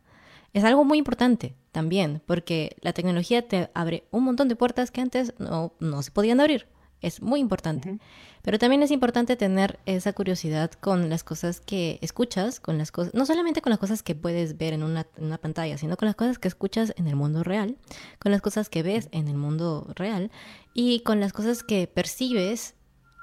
[0.53, 5.01] es algo muy importante también, porque la tecnología te abre un montón de puertas que
[5.01, 6.67] antes no, no se podían abrir.
[7.01, 7.99] Es muy importante.
[8.43, 13.15] Pero también es importante tener esa curiosidad con las cosas que escuchas, con las cosas,
[13.15, 16.07] no solamente con las cosas que puedes ver en una, en una pantalla, sino con
[16.07, 17.77] las cosas que escuchas en el mundo real,
[18.19, 20.31] con las cosas que ves en el mundo real
[20.75, 22.75] y con las cosas que percibes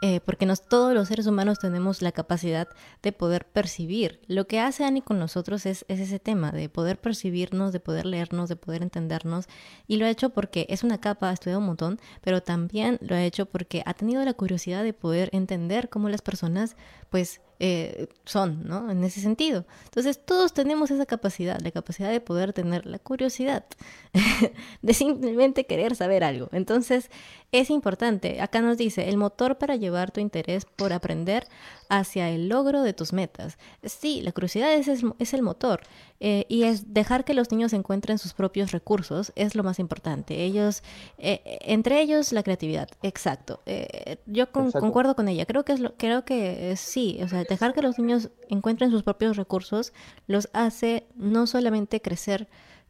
[0.02, 2.68] eh, porque nos, todos los seres humanos tenemos la capacidad
[3.02, 4.20] de poder percibir.
[4.28, 8.06] Lo que hace Ani con nosotros es, es, ese tema, de poder percibirnos, de poder
[8.06, 9.46] leernos, de poder entendernos.
[9.88, 13.16] Y lo ha hecho porque es una capa, ha estudiado un montón, pero también lo
[13.16, 16.76] ha hecho porque ha tenido la curiosidad de poder entender cómo las personas,
[17.10, 18.92] pues, eh, son, ¿no?
[18.92, 19.66] En ese sentido.
[19.86, 23.66] Entonces, todos tenemos esa capacidad, la capacidad de poder tener la curiosidad,
[24.82, 26.50] de simplemente querer saber algo.
[26.52, 27.10] Entonces,
[27.54, 28.42] es importante.
[28.42, 31.48] Acá nos dice, el motor para llevar tu interés por aprender
[31.90, 33.58] hacia el logro de tus metas.
[33.84, 35.82] Sí, la curiosidad es, es, el motor
[36.20, 40.44] eh, y es dejar que los niños encuentren sus propios recursos es lo más importante.
[40.44, 40.84] Ellos,
[41.18, 43.62] eh, entre ellos la creatividad, exacto.
[43.66, 45.46] Eh, yo concuerdo con ella.
[45.46, 49.04] Creo que es lo, creo que sí, o sea, dejar que los niños encuentren sus
[49.04, 49.94] propios recursos
[50.28, 52.48] los hace no solamente crecer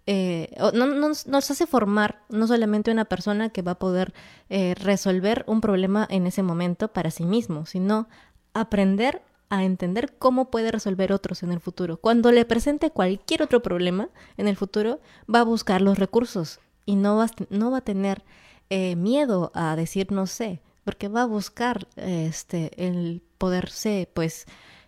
[0.07, 4.13] eh, no, nos hace formar no solamente una persona que va a poder
[4.49, 8.07] eh, resolver un problema en ese momento para sí mismo, sino
[8.53, 11.97] aprender a entender cómo puede resolver otros en el futuro.
[11.97, 14.99] Cuando le presente cualquier otro problema en el futuro,
[15.33, 18.23] va a buscar los recursos y no va, no va a tener
[18.69, 24.45] eh, miedo a decir no sé, porque va a buscar este, el poderse, pues,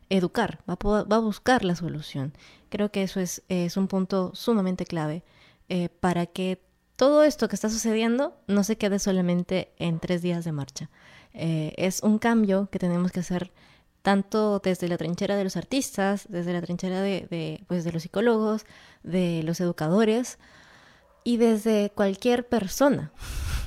[0.09, 2.33] educar, va a, va a buscar la solución.
[2.69, 5.23] Creo que eso es, es un punto sumamente clave
[5.69, 6.61] eh, para que
[6.95, 10.89] todo esto que está sucediendo no se quede solamente en tres días de marcha.
[11.33, 13.51] Eh, es un cambio que tenemos que hacer
[14.07, 18.65] tanto desde la trinchera de los artistas, desde la trinchera de, pues, de los psicólogos,
[19.03, 20.37] de los educadores
[21.25, 23.11] y desde cualquier persona,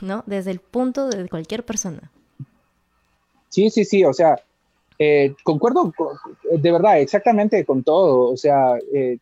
[0.00, 0.24] ¿no?
[0.24, 2.10] Desde el punto de cualquier persona.
[3.50, 4.40] Sí, sí, sí, o sea,
[4.98, 5.92] eh, concuerdo
[6.50, 8.30] de verdad exactamente con todo.
[8.30, 9.18] O sea, eh,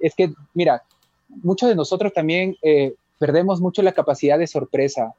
[0.00, 0.82] es que, mira,
[1.28, 5.14] muchos de nosotros también eh, perdemos mucho la capacidad de sorpresa.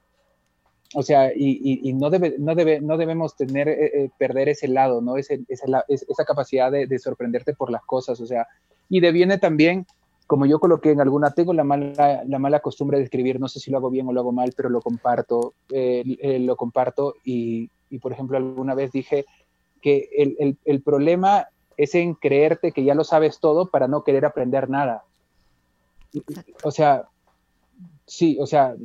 [0.96, 5.18] O sea, y, no, debe, no, debe, no debemos tener, perder ese lado, ¿no?
[5.18, 8.20] esa, esa capacidad de, sorprenderte por las cosas.
[8.20, 8.48] O sea,
[8.90, 9.86] y deviene también,
[10.26, 13.60] como yo coloqué en alguna, tengo la mala, la mala costumbre de escribir, no sé
[13.60, 18.00] si lo hago bien o lo hago mal, pero lo comparto, lo comparto y, y,
[18.00, 19.26] por ejemplo, alguna vez dije,
[19.82, 24.26] que el, el, problema es en creerte que ya lo sabes todo para no querer
[24.26, 25.04] aprender nada.
[26.64, 27.06] O sea,
[28.06, 28.76] sí, o sea,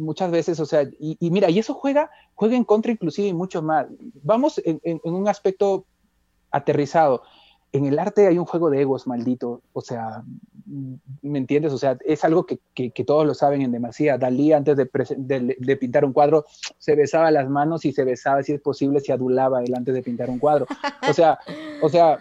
[0.00, 3.62] muchas veces, o sea, y, mira, y eso juega, juega en contra inclusive y mucho
[3.62, 3.86] más.
[4.22, 5.84] Vamos en, un aspecto
[6.50, 7.22] aterrizado
[7.72, 10.24] en el arte hay un juego de egos maldito, o sea,
[11.22, 11.72] ¿me entiendes?
[11.72, 14.18] O sea, es algo que, que, todos lo saben en demasía.
[14.18, 14.88] Dalí antes de,
[15.56, 16.44] de, pintar un cuadro
[16.78, 20.02] se besaba las manos y se besaba, si es posible, se adulaba él antes de
[20.02, 20.66] pintar un cuadro.
[21.08, 21.38] O sea,
[21.80, 22.18] o sea,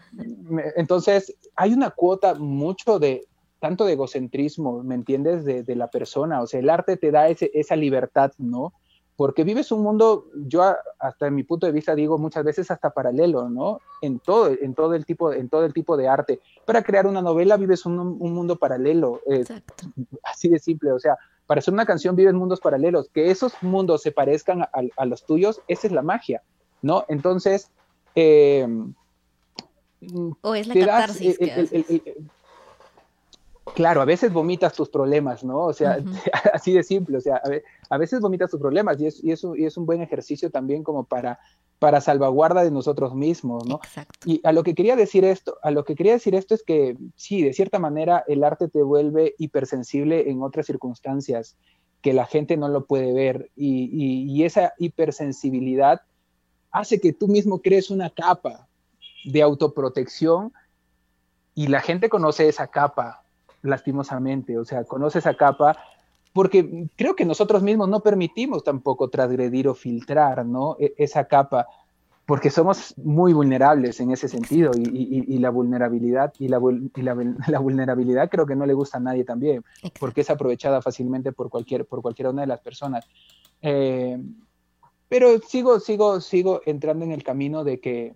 [0.76, 3.26] entonces hay una cuota mucho de,
[3.60, 5.46] tanto de egocentrismo, ¿me entiendes?
[5.46, 8.74] De, de la persona, o sea, el arte te da ese, esa libertad, ¿no?
[9.20, 10.64] porque vives un mundo, yo
[10.98, 13.82] hasta en mi punto de vista digo muchas veces hasta paralelo, ¿no?
[14.02, 16.40] En todo, en todo, el, tipo, en todo el tipo de arte.
[16.64, 19.44] Para crear una novela vives un, un mundo paralelo, eh,
[20.24, 24.04] así de simple, o sea, para hacer una canción vives mundos paralelos, que esos mundos
[24.04, 26.42] se parezcan a, a los tuyos, esa es la magia,
[26.82, 27.04] ¿no?
[27.10, 27.70] Entonces,
[28.16, 28.66] eh,
[30.40, 31.38] o es la catarsis.
[33.76, 35.66] Claro, a veces vomitas tus problemas, ¿no?
[35.66, 35.98] O sea,
[36.54, 37.42] así de simple, o sea,
[37.90, 41.04] a, veces vomitas tus problemas y es, y, y es un buen ejercicio también como
[41.04, 41.40] para,
[41.80, 43.80] para salvaguarda de nosotros mismos, ¿no?
[43.84, 44.20] Exacto.
[44.26, 46.98] Y a lo que quería decir esto, a lo que quería decir esto es que
[47.16, 51.58] sí, de cierta manera el arte te vuelve hipersensible en otras circunstancias
[52.02, 56.02] que la gente no lo puede ver y, y esa hipersensibilidad
[56.72, 58.68] hace que tú mismo crees una capa
[59.26, 60.54] de autoprotección
[61.56, 63.24] y la gente conoce esa capa
[63.62, 65.78] lastimosamente, o sea, conoce esa capa,
[66.34, 70.78] porque creo que nosotros mismos no permitimos tampoco transgredir o filtrar, ¿no?
[70.80, 71.68] E, esa capa,
[72.26, 76.60] porque somos muy vulnerables en ese sentido y, la vulnerabilidad y, la,
[77.48, 79.64] la, vulnerabilidad creo que no le gusta a nadie también,
[80.00, 83.06] porque es aprovechada fácilmente por cualquier por cualquiera una de las personas.
[83.62, 84.22] Eh,
[85.08, 88.14] pero sigo sigo sigo entrando en el camino de que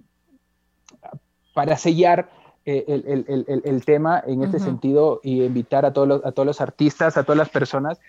[1.56, 2.30] para sellar
[2.66, 6.46] eh, el, el, el, tema en este sentido y invitar a todos, los, a todos
[6.46, 8.00] los artistas, a todas las personas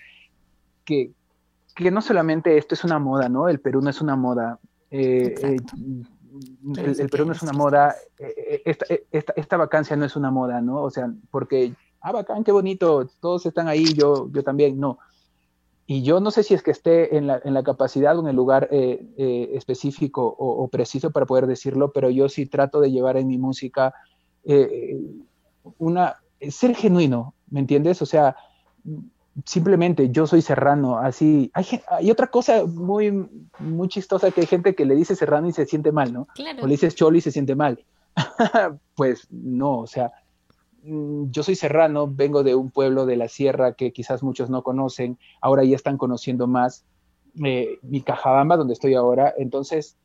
[0.85, 1.11] que,
[1.75, 3.49] que no solamente esto es una moda, ¿no?
[3.49, 4.61] El Perú no es una moda.
[4.93, 5.57] Eh, eh,
[6.77, 7.97] el, Perú no es una moda,
[8.65, 10.83] esta, esta, esta, vacancia no es una moda, ¿no?
[10.83, 14.99] O sea, porque, ah, bacán, qué bonito, todos están ahí, yo, yo también, no.
[15.87, 18.29] y yo no sé si es que esté en la, en la capacidad o en
[18.29, 22.91] el lugar eh, eh, específico o, preciso para poder decirlo, pero yo sí trato de
[22.91, 23.95] llevar en mi música
[24.45, 25.01] eh,
[25.79, 26.17] una,
[26.51, 28.03] ser genuino, ¿me entiendes?
[28.03, 28.37] O sea,
[29.45, 31.51] simplemente yo soy serrano, así.
[31.55, 33.29] Hay, hay, otra cosa muy,
[33.59, 36.29] muy chistosa que hay gente que le dice serrano y se siente mal, ¿no?
[36.63, 37.85] O le dices cholo y se siente mal.
[38.95, 40.13] pues no, o sea,
[40.85, 44.63] Mm, yo soy serrano, vengo de un pueblo de la sierra que quizás muchos no
[44.63, 46.85] conocen, ahora ya están conociendo más
[47.43, 49.33] eh, mi Cajabamba, donde estoy ahora.
[49.39, 49.97] Entonces,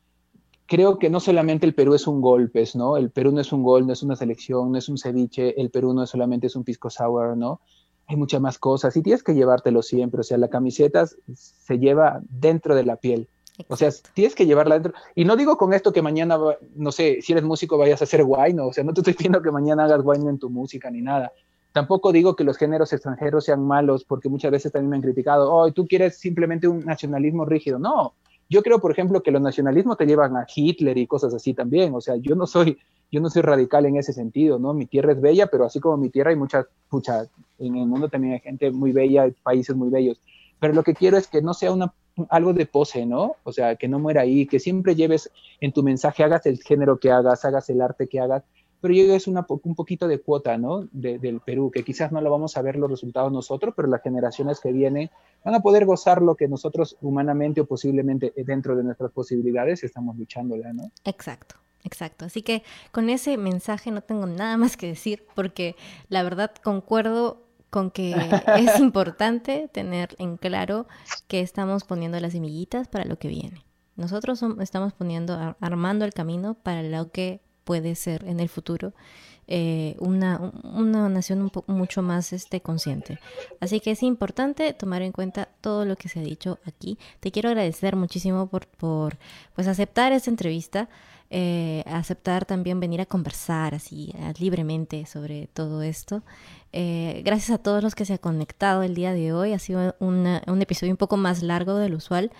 [0.70, 2.96] creo que no solamente el Perú es un golpe, ¿no?
[2.96, 5.68] El Perú no es un gol, no es una selección, no es un ceviche, el
[5.68, 7.60] Perú no es solamente es un pisco sour, ¿no?
[8.06, 12.20] Hay muchas más cosas y tienes que llevártelo siempre, o sea, la camiseta se lleva
[12.22, 13.26] dentro de la piel.
[13.66, 14.94] O sea, tienes que llevarla dentro.
[15.16, 16.38] Y no digo con esto que mañana,
[16.76, 19.42] no sé, si eres músico vayas a hacer wine, o sea, no te estoy pidiendo
[19.42, 21.32] que mañana hagas wine en tu música ni nada.
[21.72, 25.52] Tampoco digo que los géneros extranjeros sean malos, porque muchas veces también me han criticado,
[25.52, 27.80] oh, tú quieres simplemente un nacionalismo rígido.
[27.80, 28.14] No,
[28.50, 31.94] yo creo, por ejemplo, que los nacionalismos te llevan a Hitler y cosas así también.
[31.94, 32.76] O sea, yo no soy,
[33.10, 34.74] yo no soy radical en ese sentido, ¿no?
[34.74, 37.30] Mi tierra es bella, pero así como mi tierra hay muchas, muchas,
[37.60, 40.20] en el mundo también hay gente muy bella, hay países muy bellos.
[40.58, 41.94] Pero lo que quiero es que no sea una
[42.28, 43.36] algo de pose, ¿no?
[43.44, 45.30] O sea, que no muera ahí, que siempre lleves
[45.60, 48.42] en tu mensaje, hagas el género que hagas, hagas el arte que hagas,
[48.80, 50.88] pero llegues una, un poquito de cuota, ¿no?
[50.92, 54.60] del Perú, que quizás no lo vamos a ver los resultados nosotros, pero las generaciones
[54.60, 55.10] que vienen
[55.44, 60.16] van a poder gozar lo que nosotros humanamente o posiblemente dentro de nuestras posibilidades estamos
[60.16, 60.90] luchando, ¿no?
[61.04, 61.56] Exacto.
[61.82, 62.62] Exacto, así que
[62.92, 65.76] con ese mensaje no tengo nada más que decir porque
[66.10, 68.10] la verdad concuerdo con que
[68.58, 70.86] es importante tener en claro
[71.26, 73.64] que estamos poniendo las semillitas para lo que viene.
[73.96, 77.40] Nosotros estamos poniendo, armando el camino para lo que
[77.70, 78.92] puede ser en el futuro
[79.46, 83.20] eh, una, una, nación un mucho más este, consciente.
[83.60, 86.98] Así que es importante tomar en cuenta todo lo que se ha dicho aquí.
[87.20, 89.18] Te quiero agradecer muchísimo por, por
[89.54, 90.88] pues, aceptar esta entrevista.
[91.32, 96.24] Eh, aceptar también venir a conversar así libremente sobre todo esto.
[96.72, 99.52] Eh, gracias a todos los que se han conectado el día de hoy.
[99.52, 102.32] Ha sido un episodio un poco más largo del usual,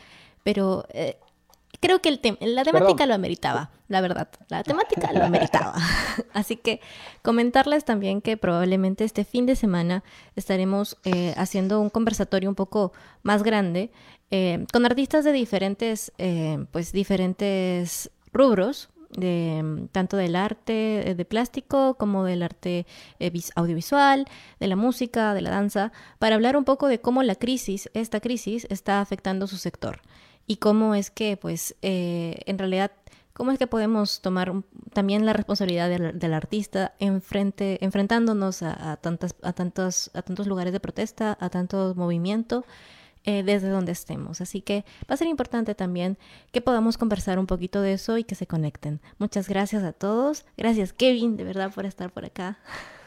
[0.42, 1.18] pero eh,
[1.80, 4.28] creo que el la temática lo ameritaba, la verdad.
[4.48, 5.74] La temática lo ameritaba.
[6.32, 6.80] Así que
[7.22, 10.04] comentarles también que probablemente este fin de semana
[10.36, 13.90] estaremos eh, haciendo un conversatorio un poco más grande
[14.72, 16.12] con artistas de diferentes,
[16.70, 22.86] pues diferentes rubros, de, tanto del arte eh, de plástico como del arte
[23.18, 24.26] eh, audiovisual,
[24.58, 28.20] de la música, de la danza, para hablar un poco de cómo la crisis, esta
[28.20, 30.00] crisis, está afectando su sector
[30.50, 32.90] y cómo es que, pues, eh, en realidad,
[33.32, 34.52] cómo es que podemos tomar
[34.92, 40.80] también la responsabilidad del, artista enfrente, enfrentándonos a, tantas, a, tantos, a tantos lugares de
[40.80, 42.64] protesta, a tanto movimiento
[43.22, 44.40] eh, desde donde estemos.
[44.40, 46.18] Así que va a ser importante también
[46.50, 49.00] que podamos conversar un poquito de eso y que se conecten.
[49.18, 50.46] Muchas gracias a todos.
[50.56, 52.58] Gracias Kevin, de verdad, por estar por acá.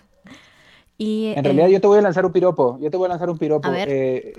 [1.04, 3.10] Y, en realidad eh, yo te voy a lanzar un piropo, yo te voy a
[3.10, 3.70] lanzar un piropo.
[3.74, 4.34] Eh,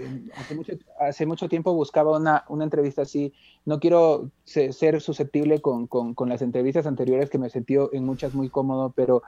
[0.99, 3.35] hace, mucho, tiempo buscaba una, una entrevista así.
[3.67, 8.35] No quiero ser, susceptible con, con, con, las entrevistas anteriores que me sentí en muchas
[8.35, 9.23] muy cómodo, pero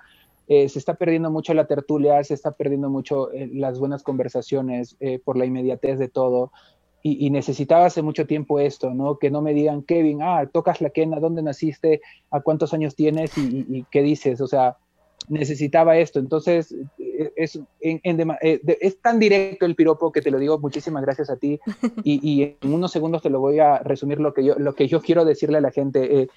[0.48, 5.36] eh, se está perdiendo mucho la tertulia, se está perdiendo mucho las buenas conversaciones por
[5.36, 6.52] la inmediatez de todo.
[7.02, 9.18] Y, necesitaba hace mucho tiempo esto, ¿no?
[9.18, 12.00] Que no me digan, Kevin, ah, tocas la quena, ¿dónde naciste?
[12.32, 13.30] ¿A cuántos años tienes?
[13.38, 14.40] ¿Y, qué dices?
[14.40, 14.76] O sea,
[15.28, 16.18] necesitaba esto.
[16.18, 16.74] Entonces,
[17.36, 21.60] es, es tan directo el piropo que te lo digo, muchísimas gracias a ti.
[22.04, 25.00] Y, en unos segundos te lo voy a resumir lo que yo, lo que yo
[25.00, 26.28] quiero decirle a la gente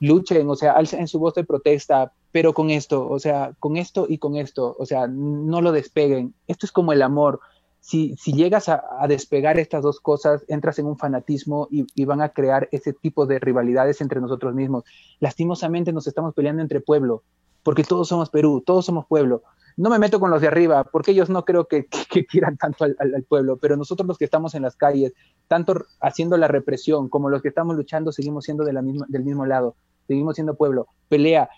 [0.00, 4.06] luchen, o sea, alcen su voz de protesta, pero con esto, o sea, con esto
[4.08, 6.34] y con esto, o sea, no lo despeguen.
[6.46, 7.40] Esto es como el amor.
[7.80, 12.20] Si, si llegas a, despegar estas dos cosas, entras en un fanatismo y, y, van
[12.20, 14.84] a crear ese tipo de rivalidades entre nosotros mismos.
[15.20, 17.22] Lastimosamente nos estamos peleando entre pueblo,
[17.62, 19.42] porque todos somos Perú, todos somos pueblo.
[19.76, 21.86] No me meto con los de arriba, porque ellos no creo que,
[22.30, 25.12] quieran tanto al, pueblo, pero nosotros los que estamos en las calles,
[25.46, 29.76] tanto haciendo la represión como los que estamos luchando, seguimos siendo del mismo lado,
[30.08, 30.88] seguimos siendo pueblo.
[31.08, 31.48] Pelea,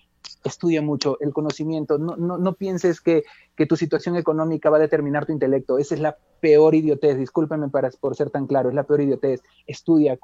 [0.45, 3.25] estudia mucho el conocimiento, no, no, no pienses que,
[3.57, 7.69] que, tu situación económica va a determinar tu intelecto, esa es la peor idiotez, discúlpenme
[7.69, 10.19] para, por ser tan claro, es la peor idiotez, estudia,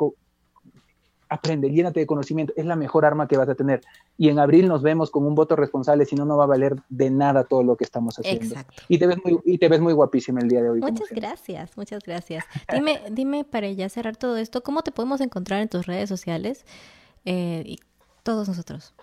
[1.29, 3.83] aprende, llénate de conocimiento, es la mejor arma que vas a tener.
[4.17, 6.77] Y en abril nos vemos con un voto responsable, si no, no va a valer
[6.89, 8.45] de nada todo lo que estamos haciendo.
[8.45, 8.83] Exacto.
[8.89, 10.81] Y te ves muy, y te ves muy guapísima el día de hoy.
[10.81, 12.45] Muchas gracias, muchas gracias.
[12.73, 16.65] Dime, dime para ya cerrar todo esto, ¿cómo te podemos encontrar en tus redes sociales?
[17.25, 17.79] Eh, y
[18.23, 18.95] todos nosotros.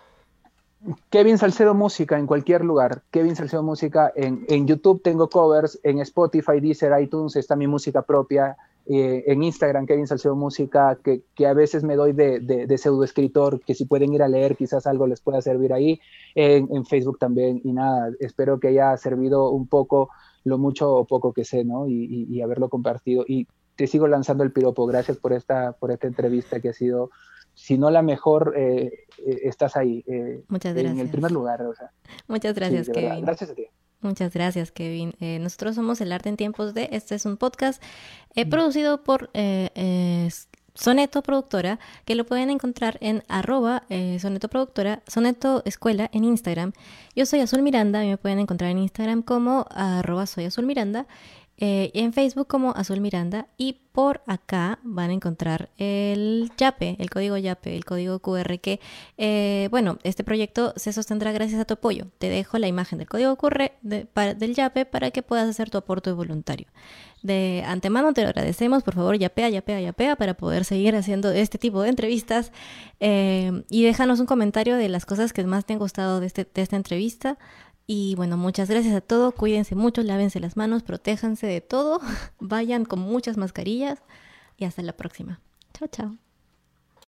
[1.09, 3.03] Kevin Salcedo Música en cualquier lugar.
[3.11, 8.01] Kevin Salcedo Música en, en YouTube tengo covers, en Spotify, Deezer, iTunes está mi música
[8.01, 12.77] propia eh, en Instagram, Kevin Salcedo Música, que, que a veces me doy de, de,
[12.77, 16.01] pseudo escritor, que si pueden ir a leer, quizás algo les pueda servir ahí,
[16.35, 20.09] en, Facebook también, y nada, espero que haya servido un poco
[20.43, 21.87] lo mucho o poco que sé, ¿no?
[21.87, 23.23] Y, y, haberlo compartido.
[23.25, 27.09] Y te sigo lanzando el piropo, gracias por esta, por esta entrevista que ha sido,
[27.53, 30.03] si no la mejor, eh, eh, estás ahí.
[30.49, 30.93] Muchas gracias.
[30.93, 31.91] En el primer lugar, o sea.
[32.27, 33.23] Muchas gracias, Kevin.
[33.23, 33.67] Gracias a ti.
[34.03, 35.13] Muchas gracias, Kevin.
[35.19, 36.89] Eh, nosotros somos El Arte en Tiempos de.
[36.91, 37.81] Este es un podcast
[38.35, 40.29] eh, producido por eh,
[40.75, 43.83] Soneto Productora, que lo pueden encontrar en arroba
[44.19, 46.73] Soneto Productora, Soneto Escuela en Instagram.
[47.15, 51.05] Yo soy Azul Miranda y me pueden encontrar en Instagram como arroba soy Azul Miranda.
[51.65, 57.09] Eh, en Facebook como Azul Miranda y por acá van a encontrar el YAPE, el
[57.09, 58.81] código YAPE, el código QR que,
[59.17, 62.07] eh, bueno, este proyecto se sostendrá gracias a tu apoyo.
[62.17, 66.11] Te dejo la imagen del código QR del YAPE para que puedas hacer tu aporte
[66.11, 66.67] voluntario.
[67.21, 71.57] De antemano te lo agradecemos, por favor, yapea, yapea, yapea para poder seguir haciendo este
[71.57, 72.51] tipo de entrevistas
[72.99, 76.45] eh, y déjanos un comentario de las cosas que más te han gustado de, este,
[76.53, 77.37] de esta entrevista.
[77.85, 79.33] Y bueno, muchas gracias a todos.
[79.33, 81.99] Cuídense mucho, lávense las manos, protéjanse de todo.
[82.39, 83.99] Vayan con muchas mascarillas
[84.57, 85.39] y hasta la próxima.
[85.73, 86.22] Chao, chao.